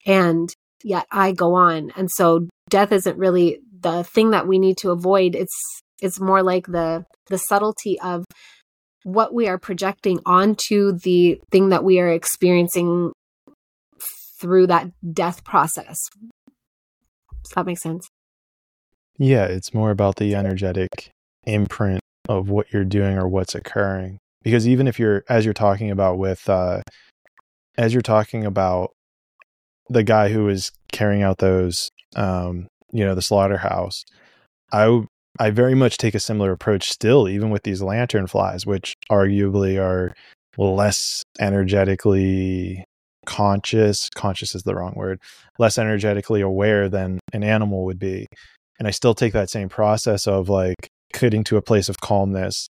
[0.07, 0.53] And
[0.83, 1.91] yet I go on.
[1.97, 5.35] And so death isn't really the thing that we need to avoid.
[5.35, 5.57] It's
[6.01, 8.25] it's more like the the subtlety of
[9.05, 13.13] what we are projecting onto the thing that we are experiencing
[14.41, 15.99] through that death process.
[17.45, 18.09] Does that make sense?
[19.19, 21.11] Yeah, it's more about the energetic
[21.45, 25.91] imprint of what you're doing or what's occurring because even if you're as you're talking
[25.91, 26.83] about with uh
[27.77, 28.93] as you're talking about
[29.89, 34.05] the guy who was carrying out those um you know the slaughterhouse
[34.73, 35.01] i
[35.39, 39.79] i very much take a similar approach still even with these lantern flies which arguably
[39.81, 40.15] are
[40.57, 42.85] less energetically
[43.27, 45.21] conscious conscious is the wrong word
[45.59, 48.27] less energetically aware than an animal would be
[48.79, 52.69] and i still take that same process of like getting to a place of calmness,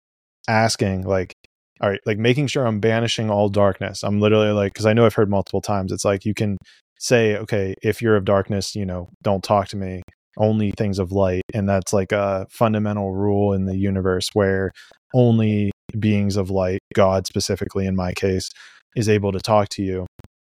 [0.47, 1.33] asking like,
[1.81, 4.03] all right, like making sure I'm banishing all darkness.
[4.03, 6.57] I'm literally like, because I know I've heard multiple times, it's like you can
[7.01, 10.03] say, okay, if you're of darkness, you know, don't talk to me,
[10.37, 11.41] only things of light.
[11.53, 14.71] And that's like a fundamental rule in the universe where
[15.13, 18.49] only beings of light, God specifically in my case,
[18.95, 20.05] is able to talk to you.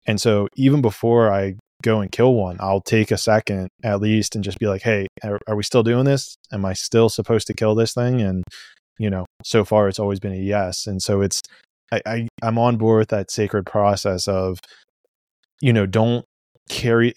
[0.05, 4.35] And so even before I go and kill one, I'll take a second at least
[4.35, 6.35] and just be like, hey, are, are, we still doing this?
[6.51, 8.21] Am I still supposed to kill this thing?
[8.21, 8.43] And,
[8.99, 10.85] you know, so far it's always been a yes.
[10.85, 11.41] And so it's,
[11.93, 14.59] I, I I'm on board with that sacred process of,
[15.61, 16.25] you know, don't
[16.71, 17.13] carry,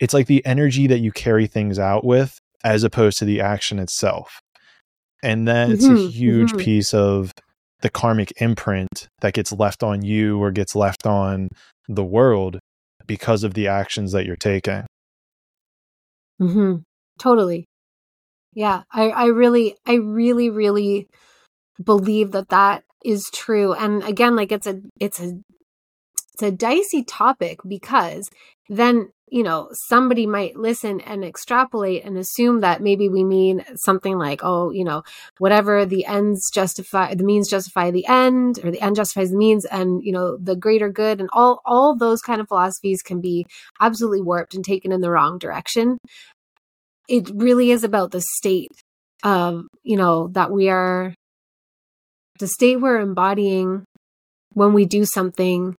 [0.00, 3.78] it's like the energy that you carry things out with as opposed to the action
[3.78, 4.40] itself.
[5.22, 6.60] And that's mm-hmm, a huge mm-hmm.
[6.60, 7.32] piece of
[7.80, 11.48] the karmic imprint that gets left on you or gets left on
[11.88, 12.58] the world
[13.06, 14.84] because of the actions that you're taking.
[16.40, 16.76] mm-hmm.
[17.18, 17.64] Totally.
[18.54, 21.08] Yeah, I, I really, I really, really
[21.82, 23.72] believe that that is true.
[23.72, 25.40] And again, like it's a, it's a,
[26.34, 28.28] it's a dicey topic because
[28.68, 34.18] then you know, somebody might listen and extrapolate and assume that maybe we mean something
[34.18, 35.02] like, oh, you know,
[35.38, 39.64] whatever the ends justify, the means justify the end, or the end justifies the means,
[39.64, 43.46] and you know, the greater good, and all all those kind of philosophies can be
[43.80, 45.96] absolutely warped and taken in the wrong direction.
[47.08, 48.72] It really is about the state
[49.22, 51.14] of, you know, that we are,
[52.38, 53.84] the state we're embodying
[54.52, 55.76] when we do something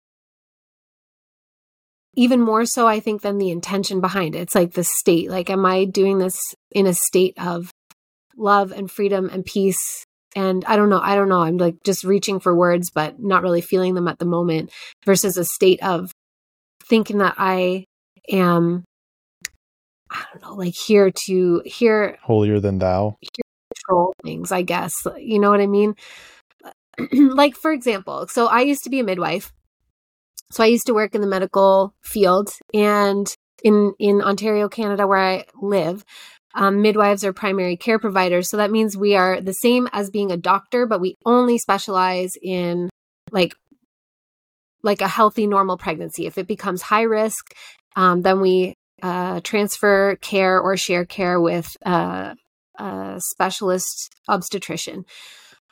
[2.14, 4.40] even more so i think than the intention behind it.
[4.40, 6.38] It's like the state like am i doing this
[6.70, 7.70] in a state of
[8.36, 10.04] love and freedom and peace?
[10.36, 11.40] And i don't know i don't know.
[11.40, 14.70] I'm like just reaching for words but not really feeling them at the moment
[15.04, 16.12] versus a state of
[16.84, 17.84] thinking that i
[18.30, 18.84] am
[20.10, 23.16] i don't know like here to here holier than thou.
[23.74, 24.94] control things i guess.
[25.16, 25.94] You know what i mean?
[27.12, 29.52] Like for example so i used to be a midwife
[30.50, 33.32] so I used to work in the medical field and
[33.62, 36.04] in in Ontario, Canada, where I live,
[36.54, 38.48] um, midwives are primary care providers.
[38.48, 42.32] So that means we are the same as being a doctor, but we only specialize
[42.42, 42.90] in
[43.30, 43.54] like
[44.82, 46.26] like a healthy normal pregnancy.
[46.26, 47.54] If it becomes high risk,
[47.96, 52.34] um, then we uh, transfer care or share care with uh,
[52.78, 55.04] a specialist obstetrician.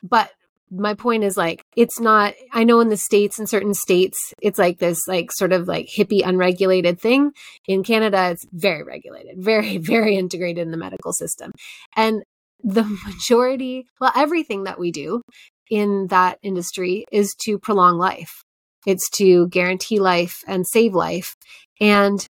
[0.01, 0.31] But
[0.71, 4.59] my point is like it's not i know in the states in certain states it's
[4.59, 7.31] like this like sort of like hippie unregulated thing.
[7.67, 11.51] In canada it's very regulated very very integrated in the medical system.
[11.95, 12.23] And
[12.63, 15.21] the majority well everything that we do
[15.69, 18.43] in that industry is to prolong life.
[18.85, 21.35] It's to guarantee life and save life.
[21.79, 22.25] And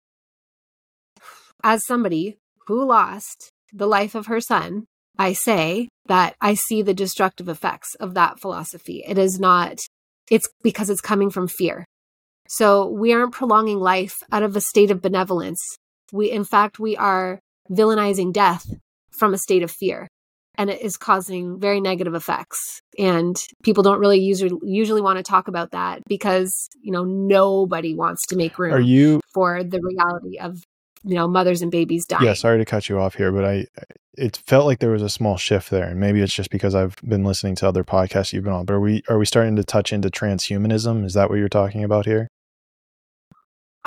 [1.63, 4.85] as somebody who lost the life of her son
[5.17, 9.03] I say that I see the destructive effects of that philosophy.
[9.07, 9.79] It is not,
[10.29, 11.85] it's because it's coming from fear.
[12.47, 15.77] So we aren't prolonging life out of a state of benevolence.
[16.11, 17.39] We, in fact, we are
[17.71, 18.69] villainizing death
[19.11, 20.07] from a state of fear
[20.57, 25.23] and it is causing very negative effects and people don't really usually usually want to
[25.23, 29.81] talk about that because you know nobody wants to make room are you for the
[29.81, 30.61] reality of
[31.05, 32.25] you know mothers and babies dying.
[32.25, 33.65] Yeah sorry to cut you off here but i
[34.17, 36.95] it felt like there was a small shift there and maybe it's just because i've
[37.03, 39.63] been listening to other podcasts you've been on but are we are we starting to
[39.63, 41.05] touch into transhumanism?
[41.05, 42.27] Is that what you're talking about here?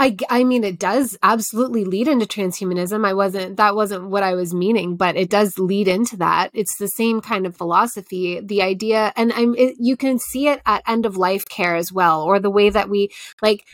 [0.00, 3.04] I, I mean it does absolutely lead into transhumanism.
[3.04, 6.50] I wasn't that wasn't what i was meaning but it does lead into that.
[6.54, 8.40] It's the same kind of philosophy.
[8.40, 11.92] The idea and i'm it, you can see it at end of life care as
[11.92, 13.10] well or the way that we
[13.42, 13.64] like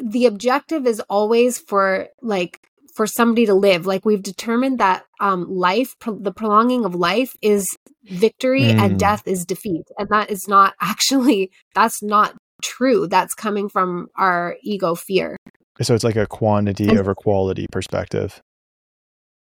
[0.00, 2.60] the objective is always for like
[2.94, 3.86] for somebody to live.
[3.86, 8.78] Like we've determined that um life pro- the prolonging of life is victory mm.
[8.78, 9.84] and death is defeat.
[9.98, 13.06] And that is not actually that's not true.
[13.06, 15.36] That's coming from our ego fear.
[15.80, 18.40] So it's like a quantity and, over quality perspective.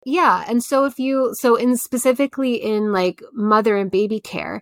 [0.05, 0.45] Yeah.
[0.47, 4.61] And so if you so in specifically in like mother and baby care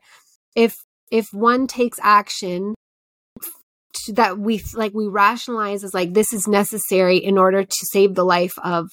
[0.55, 2.75] if if one takes action
[4.07, 8.25] that we like we rationalize as like this is necessary in order to save the
[8.25, 8.89] life of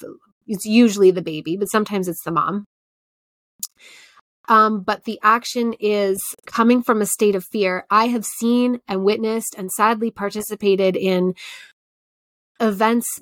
[0.47, 2.65] it's usually the baby but sometimes it's the mom.
[4.49, 7.85] Um, but the action is coming from a state of fear.
[7.91, 11.35] I have seen and witnessed and sadly participated in
[12.61, 13.21] events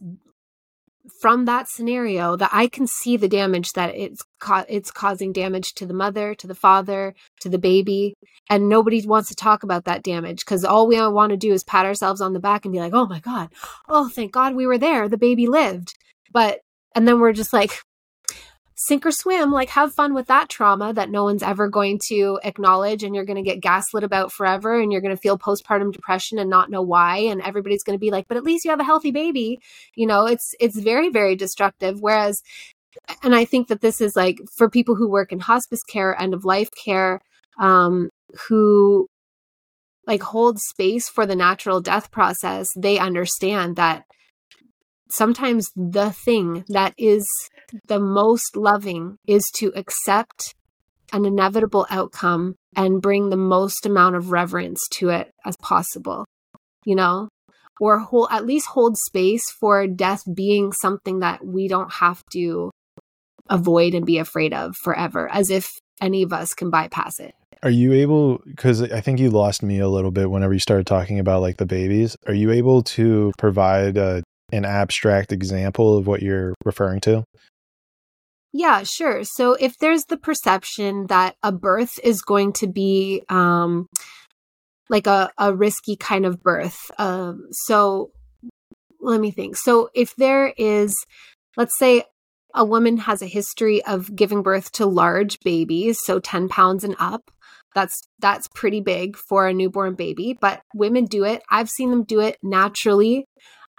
[1.21, 5.75] from that scenario that I can see the damage that it's ca- it's causing damage
[5.75, 8.15] to the mother, to the father, to the baby,
[8.49, 11.65] and nobody wants to talk about that damage because all we want to do is
[11.65, 13.51] pat ourselves on the back and be like, "Oh my god,
[13.89, 15.95] oh thank God we were there, the baby lived."
[16.33, 16.61] But
[16.95, 17.81] and then we're just like,
[18.87, 22.39] sink or swim, like have fun with that trauma that no one's ever going to
[22.45, 25.93] acknowledge and you're going to get gaslit about forever and you're going to feel postpartum
[25.93, 28.71] depression and not know why and everybody's going to be like, "But at least you
[28.71, 29.59] have a healthy baby."
[29.95, 32.43] You know, it's it's very very destructive whereas
[33.23, 36.35] and I think that this is like for people who work in hospice care, end
[36.35, 37.21] of life care,
[37.59, 38.11] um
[38.49, 39.07] who
[40.07, 44.05] like hold space for the natural death process, they understand that
[45.15, 47.29] sometimes the thing that is
[47.87, 50.55] the most loving is to accept
[51.13, 56.25] an inevitable outcome and bring the most amount of reverence to it as possible,
[56.85, 57.29] you know,
[57.81, 62.71] or hold, at least hold space for death being something that we don't have to
[63.49, 67.35] avoid and be afraid of forever, as if any of us can bypass it.
[67.63, 70.87] Are you able, because I think you lost me a little bit whenever you started
[70.87, 74.23] talking about like the babies, are you able to provide a
[74.55, 77.25] an abstract example of what you're referring to?
[78.53, 79.25] Yeah, sure.
[79.25, 83.89] So if there's the perception that a birth is going to be um,
[84.89, 88.13] like a, a risky kind of birth, um, so
[89.01, 89.57] let me think.
[89.57, 90.95] So if there is,
[91.57, 92.05] let's say
[92.55, 96.95] a woman has a history of giving birth to large babies, so 10 pounds and
[97.01, 97.33] up,
[97.75, 101.43] that's that's pretty big for a newborn baby, but women do it.
[101.51, 103.27] I've seen them do it naturally.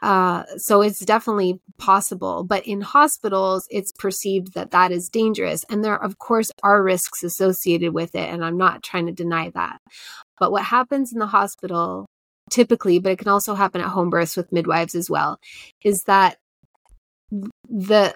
[0.01, 2.43] Uh, so it's definitely possible.
[2.43, 5.63] But in hospitals, it's perceived that that is dangerous.
[5.69, 8.29] And there, of course, are risks associated with it.
[8.29, 9.79] And I'm not trying to deny that.
[10.39, 12.05] But what happens in the hospital
[12.49, 15.39] typically, but it can also happen at home births with midwives as well,
[15.83, 16.37] is that
[17.31, 18.15] the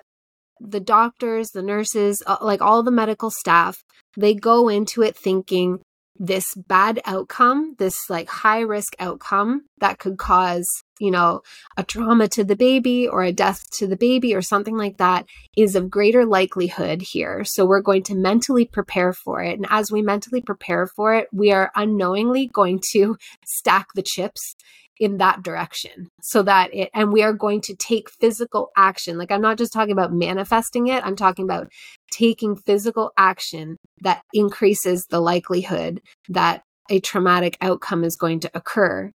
[0.61, 3.81] the doctors, the nurses, uh, like all the medical staff,
[4.17, 5.79] they go into it thinking
[6.19, 10.67] this bad outcome, this like high risk outcome that could cause,
[10.99, 11.41] you know,
[11.77, 15.25] a trauma to the baby or a death to the baby or something like that
[15.55, 17.45] is of greater likelihood here.
[17.45, 19.57] So we're going to mentally prepare for it.
[19.57, 24.55] And as we mentally prepare for it, we are unknowingly going to stack the chips
[24.99, 29.31] in that direction so that it and we are going to take physical action like
[29.31, 31.69] i'm not just talking about manifesting it i'm talking about
[32.11, 39.11] taking physical action that increases the likelihood that a traumatic outcome is going to occur.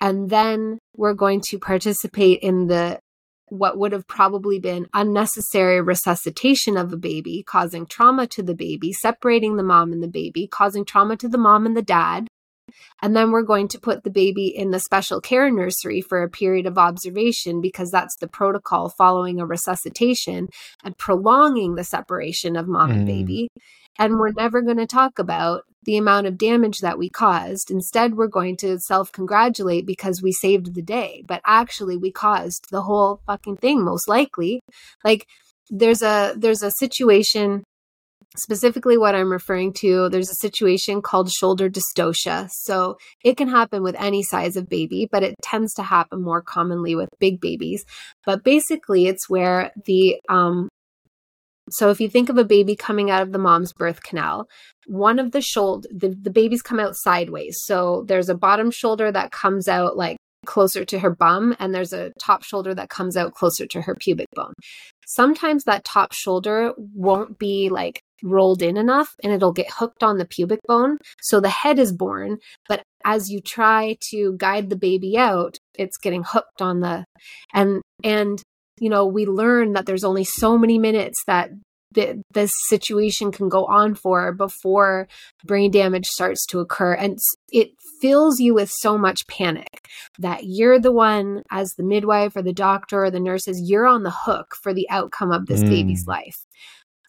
[0.00, 2.98] And then we're going to participate in the
[3.48, 8.92] what would have probably been unnecessary resuscitation of a baby, causing trauma to the baby,
[8.94, 12.28] separating the mom and the baby, causing trauma to the mom and the dad,
[13.02, 16.30] and then we're going to put the baby in the special care nursery for a
[16.30, 20.48] period of observation because that's the protocol following a resuscitation
[20.84, 22.94] and prolonging the separation of mom mm.
[22.94, 23.48] and baby.
[23.98, 27.70] And we're never going to talk about the amount of damage that we caused.
[27.70, 31.22] Instead, we're going to self congratulate because we saved the day.
[31.26, 34.60] But actually, we caused the whole fucking thing, most likely.
[35.04, 35.26] Like,
[35.68, 37.64] there's a there's a situation
[38.36, 42.48] specifically what I'm referring to, there's a situation called shoulder dystocia.
[42.50, 46.42] So it can happen with any size of baby, but it tends to happen more
[46.42, 47.84] commonly with big babies.
[48.24, 50.68] But basically, it's where the um,
[51.70, 54.48] so if you think of a baby coming out of the mom's birth canal,
[54.86, 57.60] one of the shoulder the, the babies come out sideways.
[57.64, 61.92] So there's a bottom shoulder that comes out like closer to her bum and there's
[61.92, 64.54] a top shoulder that comes out closer to her pubic bone.
[65.06, 70.18] Sometimes that top shoulder won't be like rolled in enough and it'll get hooked on
[70.18, 70.98] the pubic bone.
[71.20, 75.96] So the head is born, but as you try to guide the baby out, it's
[75.96, 77.04] getting hooked on the
[77.52, 78.42] and and
[78.78, 81.50] you know, we learn that there's only so many minutes that
[81.94, 85.08] th- this situation can go on for before
[85.44, 86.94] brain damage starts to occur.
[86.94, 87.18] And
[87.50, 87.70] it
[88.00, 89.86] fills you with so much panic
[90.18, 94.02] that you're the one, as the midwife or the doctor or the nurses, you're on
[94.02, 95.68] the hook for the outcome of this mm.
[95.68, 96.44] baby's life.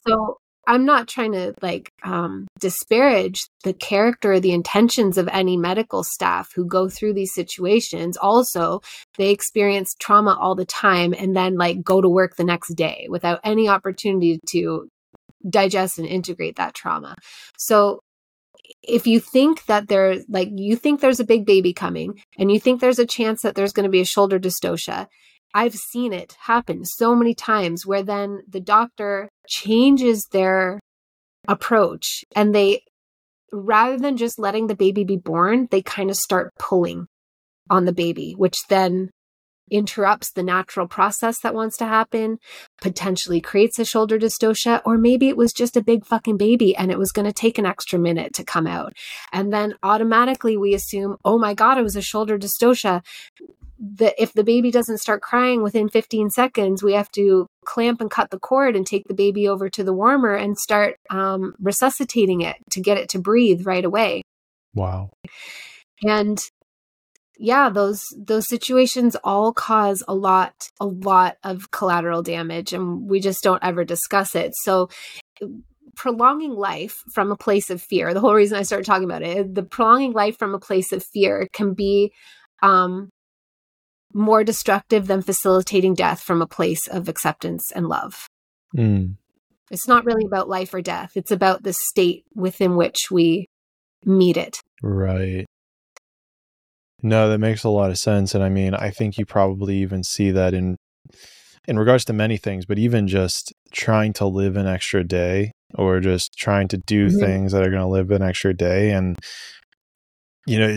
[0.07, 5.57] So I'm not trying to like um, disparage the character or the intentions of any
[5.57, 8.15] medical staff who go through these situations.
[8.15, 8.81] Also,
[9.17, 13.07] they experience trauma all the time and then like go to work the next day
[13.09, 14.87] without any opportunity to
[15.49, 17.15] digest and integrate that trauma.
[17.57, 17.99] So,
[18.81, 22.59] if you think that there like you think there's a big baby coming and you
[22.59, 25.07] think there's a chance that there's going to be a shoulder dystocia
[25.53, 30.79] I've seen it happen so many times where then the doctor changes their
[31.47, 32.81] approach and they,
[33.51, 37.07] rather than just letting the baby be born, they kind of start pulling
[37.69, 39.09] on the baby, which then
[39.71, 42.37] interrupts the natural process that wants to happen,
[42.81, 46.91] potentially creates a shoulder dystocia, or maybe it was just a big fucking baby and
[46.91, 48.93] it was going to take an extra minute to come out.
[49.31, 53.01] And then automatically we assume, oh my God, it was a shoulder dystocia
[53.83, 58.09] that if the baby doesn't start crying within 15 seconds, we have to clamp and
[58.09, 62.41] cut the cord and take the baby over to the warmer and start um, resuscitating
[62.41, 64.21] it to get it to breathe right away.
[64.73, 65.11] Wow.
[66.03, 66.39] And
[67.37, 73.19] yeah, those those situations all cause a lot a lot of collateral damage and we
[73.19, 74.53] just don't ever discuss it.
[74.63, 74.89] So
[75.95, 79.53] prolonging life from a place of fear, the whole reason I started talking about it,
[79.53, 82.13] the prolonging life from a place of fear can be
[82.61, 83.09] um,
[84.13, 88.27] more destructive than facilitating death from a place of acceptance and love.
[88.75, 89.15] Mm.
[89.71, 93.47] It's not really about life or death, it's about the state within which we
[94.05, 94.59] meet it.
[94.81, 95.45] Right.
[97.01, 98.33] No, that makes a lot of sense.
[98.33, 100.77] And I mean, I think you probably even see that in
[101.67, 105.99] in regards to many things, but even just trying to live an extra day or
[105.99, 107.19] just trying to do mm-hmm.
[107.19, 109.17] things that are going to live an extra day and
[110.45, 110.67] you know,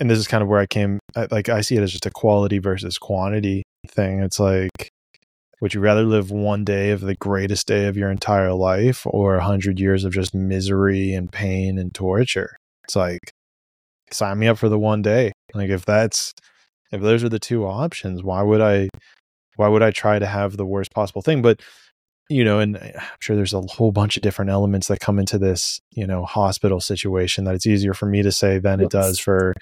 [0.00, 0.98] and this is kind of where I came.
[1.30, 4.20] Like, I see it as just a quality versus quantity thing.
[4.20, 4.90] It's like,
[5.60, 9.36] would you rather live one day of the greatest day of your entire life or
[9.36, 12.56] a hundred years of just misery and pain and torture?
[12.84, 13.32] It's like,
[14.10, 15.32] sign me up for the one day.
[15.54, 16.32] Like, if that's
[16.92, 18.88] if those are the two options, why would I
[19.56, 21.42] why would I try to have the worst possible thing?
[21.42, 21.60] But
[22.28, 25.18] you know, and eh, I'm sure there's a whole bunch of different elements that come
[25.18, 28.86] into this, you know, hospital situation that it's easier for me to say than yes.
[28.86, 29.52] it does for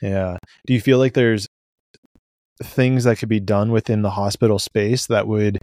[0.00, 0.36] yeah.
[0.66, 1.46] Do you feel like there's
[2.62, 5.58] things that could be done within the hospital space that would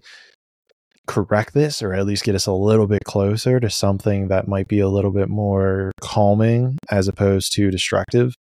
[1.08, 4.68] correct this or at least get us a little bit closer to something that might
[4.68, 8.34] be a little bit more calming as opposed to destructive?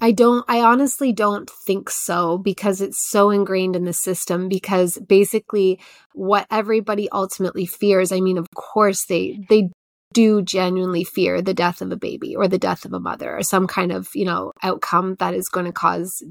[0.00, 4.48] I don't, I honestly don't think so because it's so ingrained in the system.
[4.48, 5.80] Because basically,
[6.14, 9.70] what everybody ultimately fears, I mean, of course, they, they
[10.12, 13.42] do genuinely fear the death of a baby or the death of a mother or
[13.42, 16.22] some kind of, you know, outcome that is going to cause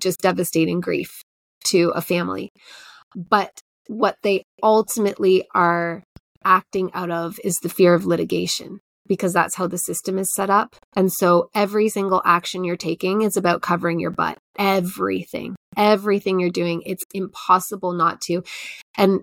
[0.00, 1.22] just devastating grief
[1.64, 2.50] to a family.
[3.16, 3.50] But
[3.88, 6.02] what they ultimately are
[6.44, 10.50] acting out of is the fear of litigation because that's how the system is set
[10.50, 10.76] up.
[10.96, 14.38] And so every single action you're taking is about covering your butt.
[14.58, 18.42] Everything, everything you're doing, it's impossible not to.
[18.96, 19.22] And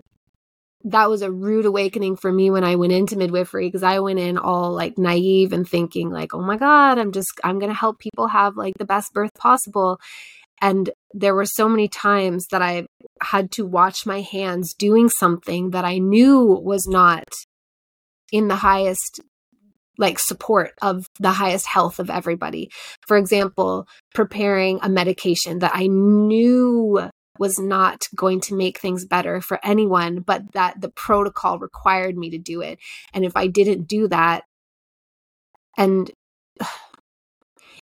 [0.84, 4.18] that was a rude awakening for me when I went into midwifery because I went
[4.18, 7.78] in all like naive and thinking like, "Oh my god, I'm just I'm going to
[7.78, 10.00] help people have like the best birth possible."
[10.60, 12.86] And there were so many times that I
[13.20, 17.28] had to watch my hands doing something that I knew was not
[18.30, 19.20] in the highest
[19.98, 22.70] like support of the highest health of everybody.
[23.06, 29.40] For example, preparing a medication that I knew was not going to make things better
[29.40, 32.78] for anyone, but that the protocol required me to do it.
[33.12, 34.44] And if I didn't do that,
[35.76, 36.10] and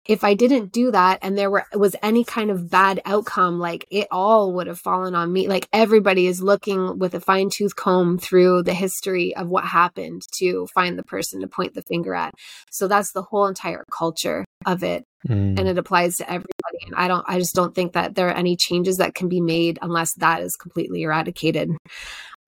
[0.09, 3.85] if I didn't do that and there were was any kind of bad outcome, like
[3.91, 5.47] it all would have fallen on me.
[5.47, 10.23] Like everybody is looking with a fine tooth comb through the history of what happened
[10.37, 12.33] to find the person to point the finger at.
[12.71, 15.05] So that's the whole entire culture of it.
[15.27, 15.59] Mm.
[15.59, 16.79] And it applies to everybody.
[16.87, 19.41] And I don't I just don't think that there are any changes that can be
[19.41, 21.69] made unless that is completely eradicated.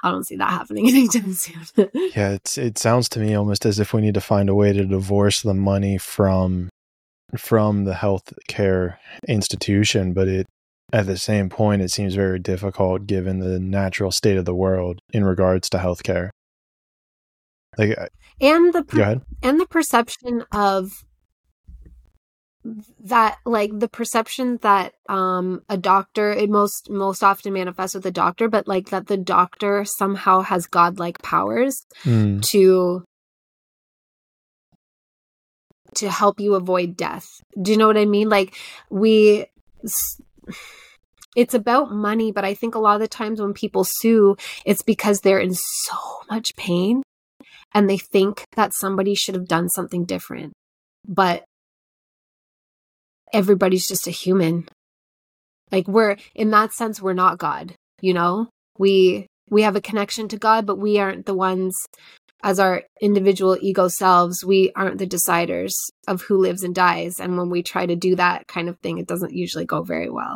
[0.03, 1.67] I don't see that happening anytime soon.
[2.15, 4.73] yeah, it's it sounds to me almost as if we need to find a way
[4.73, 6.71] to divorce the money from
[7.37, 10.47] from the health care institution, but it
[10.93, 14.99] at the same point it seems very difficult given the natural state of the world
[15.13, 16.29] in regards to healthcare.
[17.77, 17.97] Like
[18.41, 20.91] and the per- and the perception of
[22.99, 28.11] that like the perception that um a doctor it most most often manifests with a
[28.11, 32.41] doctor but like that the doctor somehow has godlike powers mm.
[32.43, 33.03] to
[35.95, 37.41] to help you avoid death.
[37.61, 38.29] Do you know what I mean?
[38.29, 38.55] Like
[38.89, 39.45] we
[41.35, 44.35] it's about money, but I think a lot of the times when people sue,
[44.65, 45.95] it's because they're in so
[46.29, 47.03] much pain
[47.73, 50.53] and they think that somebody should have done something different.
[51.07, 51.43] But
[53.33, 54.67] everybody's just a human.
[55.71, 58.49] Like we're in that sense we're not God, you know?
[58.77, 61.75] We we have a connection to God, but we aren't the ones
[62.43, 65.73] as our individual ego selves, we aren't the deciders
[66.07, 67.19] of who lives and dies.
[67.19, 70.09] And when we try to do that kind of thing, it doesn't usually go very
[70.09, 70.35] well.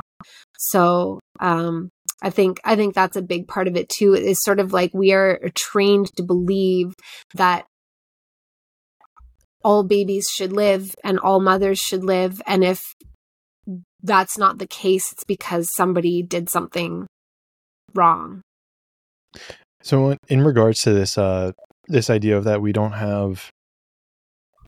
[0.58, 1.90] So, um,
[2.22, 4.14] I think I think that's a big part of it too.
[4.14, 6.94] Is sort of like we are trained to believe
[7.34, 7.66] that
[9.64, 12.82] all babies should live and all mothers should live, and if
[14.02, 17.08] that's not the case, it's because somebody did something
[17.94, 18.42] wrong.
[19.82, 21.52] So, in regards to this uh,
[21.88, 23.50] this idea of that we don't have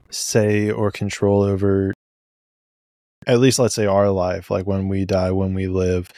[0.10, 1.94] say or control over
[3.26, 6.10] at least let's say our life like when we die when we live.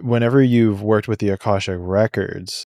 [0.00, 2.64] Whenever you've worked with the akashic records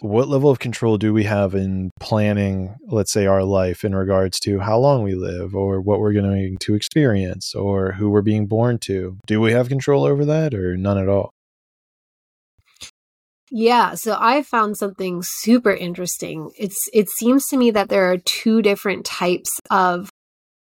[0.00, 4.38] what level of control do we have in planning let's say our life in regards
[4.40, 8.46] to how long we live or what we're going to experience or who we're being
[8.46, 9.18] born to?
[9.26, 11.30] Do we have control over that or none at all
[13.50, 16.50] yeah, so I found something super interesting.
[16.58, 20.10] It's it seems to me that there are two different types of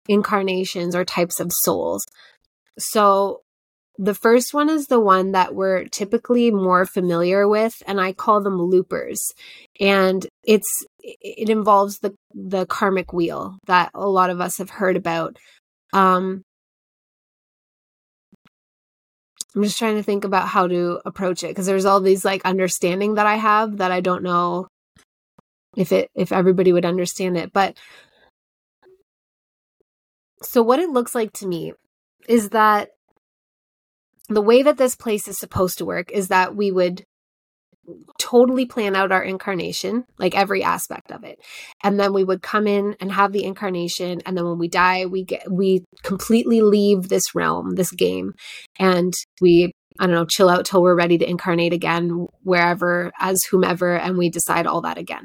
[0.07, 2.03] incarnations or types of souls.
[2.77, 3.41] So
[3.97, 8.41] the first one is the one that we're typically more familiar with and I call
[8.41, 9.21] them loopers.
[9.79, 14.95] And it's it involves the the karmic wheel that a lot of us have heard
[14.95, 15.37] about.
[15.91, 16.43] Um
[19.55, 22.45] I'm just trying to think about how to approach it because there's all these like
[22.45, 24.67] understanding that I have that I don't know
[25.75, 27.51] if it if everybody would understand it.
[27.51, 27.77] But
[30.41, 31.73] so what it looks like to me
[32.27, 32.89] is that
[34.27, 37.03] the way that this place is supposed to work is that we would
[38.17, 41.39] totally plan out our incarnation, like every aspect of it.
[41.83, 44.21] And then we would come in and have the incarnation.
[44.25, 48.33] And then when we die, we get, we completely leave this realm, this game,
[48.77, 53.43] and we, I don't know, chill out till we're ready to incarnate again, wherever, as
[53.45, 55.23] whomever, and we decide all that again.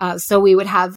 [0.00, 0.96] Uh, so we would have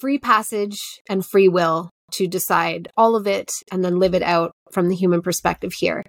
[0.00, 4.52] free passage and free will to decide all of it and then live it out
[4.72, 6.02] from the human perspective here.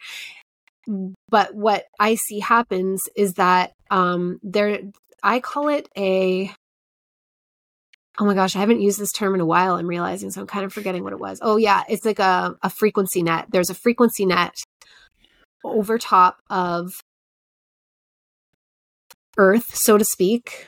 [1.30, 4.80] But what I see happens is that um, there,
[5.24, 6.52] I call it a.
[8.18, 9.76] Oh my gosh, I haven't used this term in a while.
[9.76, 11.40] I'm realizing, so I'm kind of forgetting what it was.
[11.42, 13.48] Oh yeah, it's like a, a frequency net.
[13.50, 14.56] There's a frequency net
[15.66, 16.94] over top of
[19.38, 20.68] Earth, so to speak,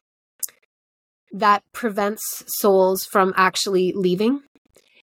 [1.32, 4.42] that prevents souls from actually leaving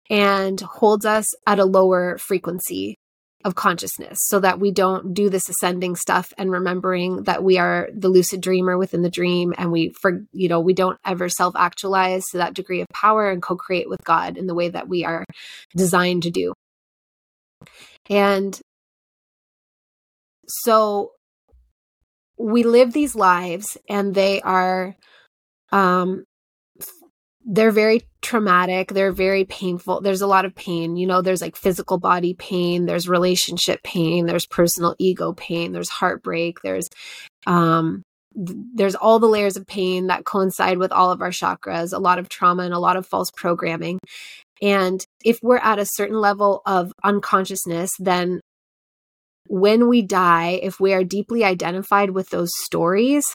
[0.09, 2.95] and holds us at a lower frequency
[3.43, 7.89] of consciousness so that we don't do this ascending stuff and remembering that we are
[7.93, 11.55] the lucid dreamer within the dream and we for you know we don't ever self
[11.55, 15.03] actualize to that degree of power and co-create with god in the way that we
[15.03, 15.25] are
[15.75, 16.53] designed to do.
[18.09, 18.59] And
[20.47, 21.11] so
[22.37, 24.95] we live these lives and they are
[25.71, 26.25] um
[27.45, 31.55] they're very traumatic they're very painful there's a lot of pain you know there's like
[31.55, 36.87] physical body pain there's relationship pain there's personal ego pain there's heartbreak there's
[37.45, 38.01] um
[38.35, 42.17] there's all the layers of pain that coincide with all of our chakras a lot
[42.17, 43.99] of trauma and a lot of false programming.
[44.61, 48.39] And if we're at a certain level of unconsciousness then
[49.47, 53.25] when we die if we are deeply identified with those stories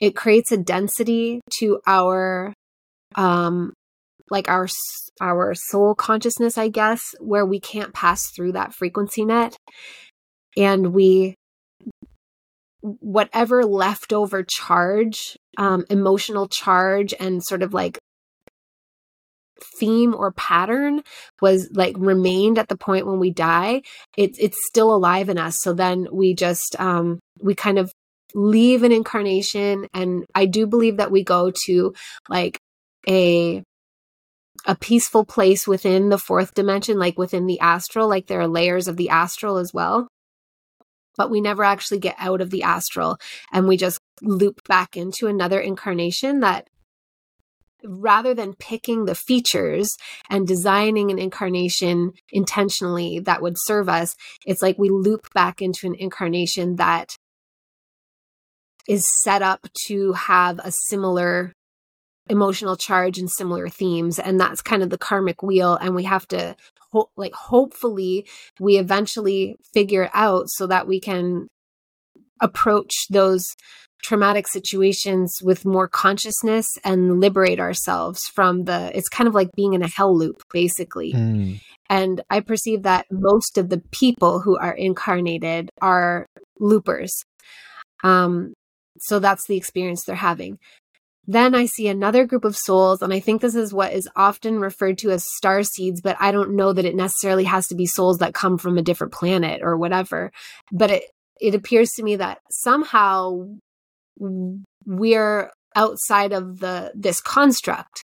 [0.00, 2.52] it creates a density to our
[3.16, 3.72] um
[4.30, 4.68] like our
[5.20, 9.56] our soul consciousness i guess where we can't pass through that frequency net.
[10.56, 11.36] And we
[12.80, 17.98] whatever leftover charge um emotional charge and sort of like
[19.78, 21.02] theme or pattern
[21.40, 23.80] was like remained at the point when we die
[24.18, 25.58] it's it's still alive in us.
[25.62, 27.90] So then we just um we kind of
[28.34, 29.86] leave an incarnation.
[29.94, 31.94] And i do believe that we go to
[32.28, 32.58] like
[33.08, 33.62] a
[34.66, 38.88] a peaceful place within the fourth dimension, like within the astral, like there are layers
[38.88, 40.08] of the astral as well.
[41.16, 43.18] But we never actually get out of the astral
[43.52, 46.68] and we just loop back into another incarnation that
[47.84, 49.96] rather than picking the features
[50.30, 55.86] and designing an incarnation intentionally that would serve us, it's like we loop back into
[55.86, 57.16] an incarnation that
[58.88, 61.52] is set up to have a similar
[62.30, 66.26] emotional charge and similar themes and that's kind of the karmic wheel and we have
[66.26, 66.56] to
[66.92, 68.26] ho- like hopefully
[68.58, 71.46] we eventually figure it out so that we can
[72.40, 73.46] approach those
[74.02, 79.74] traumatic situations with more consciousness and liberate ourselves from the it's kind of like being
[79.74, 81.12] in a hell loop basically.
[81.12, 81.60] Mm.
[81.90, 86.26] and i perceive that most of the people who are incarnated are
[86.58, 87.24] loopers.
[88.02, 88.54] Um
[88.98, 90.58] so that's the experience they're having
[91.26, 94.58] then I see another group of souls, and I think this is what is often
[94.58, 97.86] referred to as star seeds, but I don't know that it necessarily has to be
[97.86, 100.32] souls that come from a different planet or whatever.
[100.72, 101.04] But it
[101.40, 103.48] it appears to me that somehow
[104.18, 108.04] we're outside of the this construct.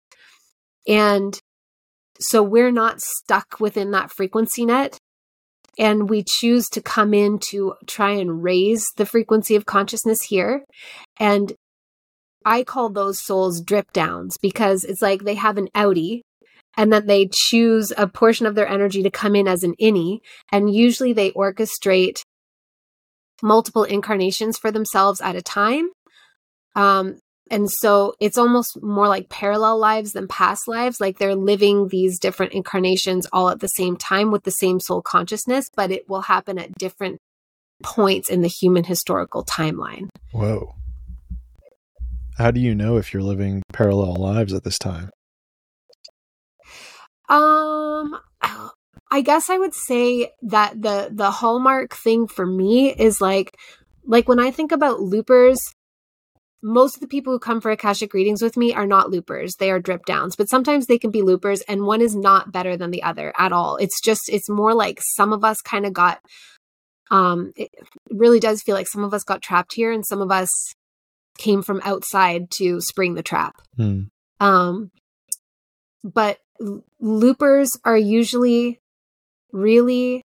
[0.87, 1.39] And
[2.21, 4.99] so we're not stuck within that frequency net
[5.79, 10.65] and we choose to come in to try and raise the frequency of consciousness here
[11.21, 11.53] and
[12.45, 16.23] I call those souls drip downs because it's like they have an outie
[16.77, 20.21] and then they choose a portion of their energy to come in as an innie.
[20.53, 22.23] And usually they orchestrate
[23.43, 25.91] multiple incarnations for themselves at a time.
[26.77, 27.19] Um,
[27.51, 31.01] and so it's almost more like parallel lives than past lives.
[31.01, 35.03] Like they're living these different incarnations all at the same time with the same soul
[35.03, 37.19] consciousness, but it will happen at different
[37.83, 40.09] points in the human historical timeline.
[40.33, 40.75] Whoa.
[42.39, 45.11] How do you know if you're living parallel lives at this time?
[47.29, 48.17] Um
[49.11, 53.57] I guess I would say that the the hallmark thing for me is like
[54.05, 55.59] like when I think about loopers
[56.63, 59.55] most of the people who come for Akashic readings with me are not loopers.
[59.57, 62.77] They are drip downs, but sometimes they can be loopers and one is not better
[62.77, 63.77] than the other at all.
[63.77, 66.19] It's just, it's more like some of us kind of got,
[67.13, 67.71] um, it
[68.11, 70.75] really does feel like some of us got trapped here and some of us
[71.39, 73.57] came from outside to spring the trap.
[73.77, 74.03] Hmm.
[74.41, 74.91] Um,
[76.05, 76.39] but
[77.01, 78.81] loopers are usually
[79.53, 80.23] really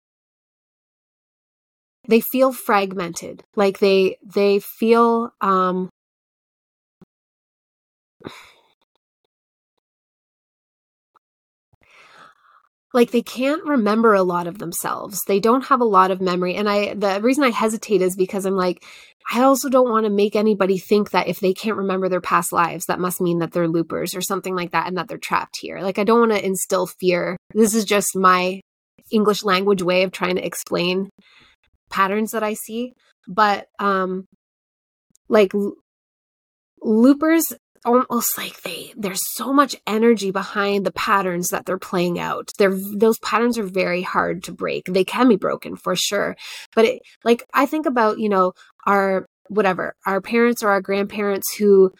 [2.08, 5.90] they feel fragmented like they they feel um
[12.94, 15.22] like they can't remember a lot of themselves.
[15.28, 16.56] They don't have a lot of memory.
[16.56, 18.86] And I, the reason I hesitate is because I'm like,
[19.32, 22.52] I also don't want to make anybody think that if they can't remember their past
[22.54, 25.58] lives, that must mean that they're loopers or something like that and that they're trapped
[25.60, 25.80] here.
[25.80, 27.38] Like, I don't want to instill fear.
[27.54, 28.62] This is just my
[29.12, 31.10] English language way of trying to explain
[31.90, 32.94] patterns that I see.
[33.28, 34.26] But, um,
[35.30, 35.54] like,
[36.82, 37.54] loopers
[37.86, 42.52] almost like they there's so much energy behind the patterns that they're playing out.
[42.58, 44.86] They're those patterns are very hard to break.
[44.86, 46.36] They can be broken for sure.
[46.76, 48.54] But it like i think about you know
[48.86, 51.92] our whatever our parents or our grandparents who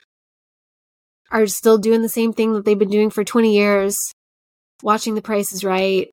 [1.32, 3.98] are still doing the same thing that they've been doing for 20 years
[4.82, 6.10] watching the price is right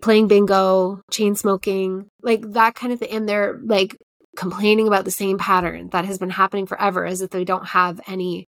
[0.00, 3.10] playing bingo chain smoking like that kind of thing.
[3.10, 3.96] And they're like
[4.38, 8.00] complaining about the same pattern that has been happening forever as if they don't have
[8.06, 8.46] any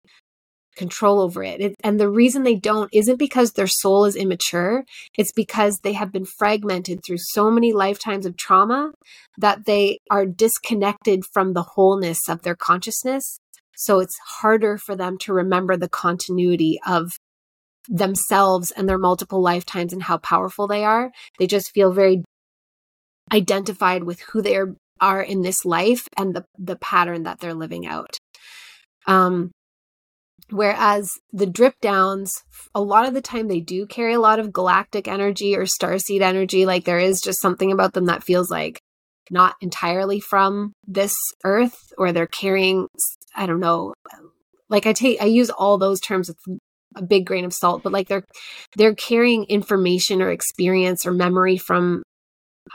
[0.76, 1.60] control over it.
[1.60, 1.74] it.
[1.82, 4.84] And the reason they don't isn't because their soul is immature,
[5.18, 8.92] it's because they have been fragmented through so many lifetimes of trauma
[9.36, 13.40] that they are disconnected from the wholeness of their consciousness.
[13.76, 17.10] So it's harder for them to remember the continuity of
[17.88, 21.10] themselves and their multiple lifetimes and how powerful they are.
[21.40, 22.22] They just feel very
[23.32, 27.54] identified with who they are are in this life and the the pattern that they're
[27.54, 28.16] living out.
[29.06, 29.50] Um,
[30.50, 32.42] whereas the drip downs,
[32.74, 36.20] a lot of the time they do carry a lot of galactic energy or starseed
[36.20, 36.66] energy.
[36.66, 38.80] Like there is just something about them that feels like
[39.30, 42.88] not entirely from this earth, or they're carrying,
[43.34, 43.94] I don't know,
[44.68, 46.58] like I take I use all those terms with
[46.96, 48.24] a big grain of salt, but like they're
[48.76, 52.02] they're carrying information or experience or memory from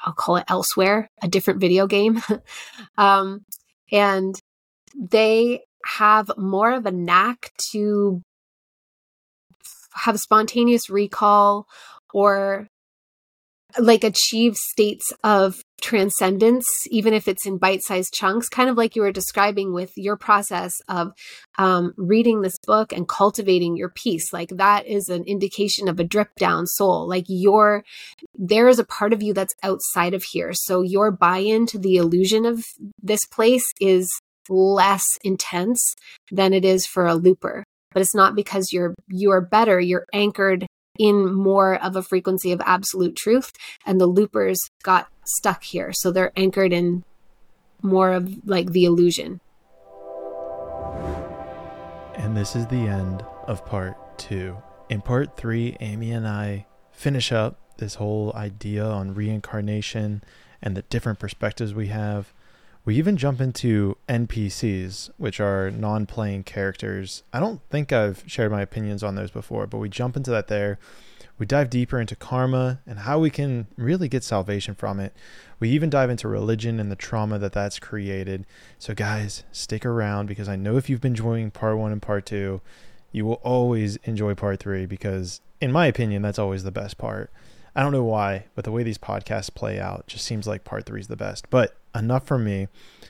[0.05, 2.21] I'll call it elsewhere, a different video game.
[2.97, 3.43] um,
[3.91, 4.39] and
[4.95, 8.21] they have more of a knack to
[9.93, 11.65] have spontaneous recall
[12.13, 12.67] or
[13.79, 18.95] like achieve states of transcendence, even if it's in bite sized chunks, kind of like
[18.95, 21.11] you were describing with your process of
[21.57, 24.31] um, reading this book and cultivating your peace.
[24.33, 27.07] Like that is an indication of a drip down soul.
[27.07, 27.83] Like your,
[28.33, 30.51] there is a part of you that's outside of here.
[30.53, 32.63] So your buy in to the illusion of
[33.01, 34.09] this place is
[34.49, 35.95] less intense
[36.31, 37.63] than it is for a looper
[37.95, 40.67] but it's not because you're you're better you're anchored
[40.97, 43.51] in more of a frequency of absolute truth
[43.85, 45.91] and the loopers got stuck here.
[45.93, 47.03] So they're anchored in
[47.81, 49.41] more of like the illusion.
[52.15, 54.57] And this is the end of part two.
[54.89, 60.23] In part three amy and i finish up this whole idea on reincarnation
[60.61, 62.33] and the different perspectives we have
[62.85, 67.23] we even jump into NPCs, which are non playing characters.
[67.33, 70.47] I don't think I've shared my opinions on those before, but we jump into that
[70.47, 70.77] there.
[71.37, 75.13] We dive deeper into karma and how we can really get salvation from it.
[75.59, 78.45] We even dive into religion and the trauma that that's created.
[78.79, 82.25] So, guys, stick around because I know if you've been enjoying part one and part
[82.25, 82.61] two,
[83.11, 87.31] you will always enjoy part three because, in my opinion, that's always the best part.
[87.75, 90.85] I don't know why, but the way these podcasts play out just seems like part
[90.85, 91.49] three is the best.
[91.49, 92.67] But enough from me.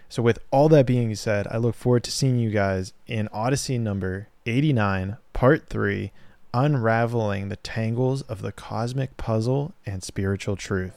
[0.09, 3.77] So, with all that being said, I look forward to seeing you guys in Odyssey
[3.77, 6.11] number 89, part three,
[6.53, 10.95] unraveling the tangles of the cosmic puzzle and spiritual truth.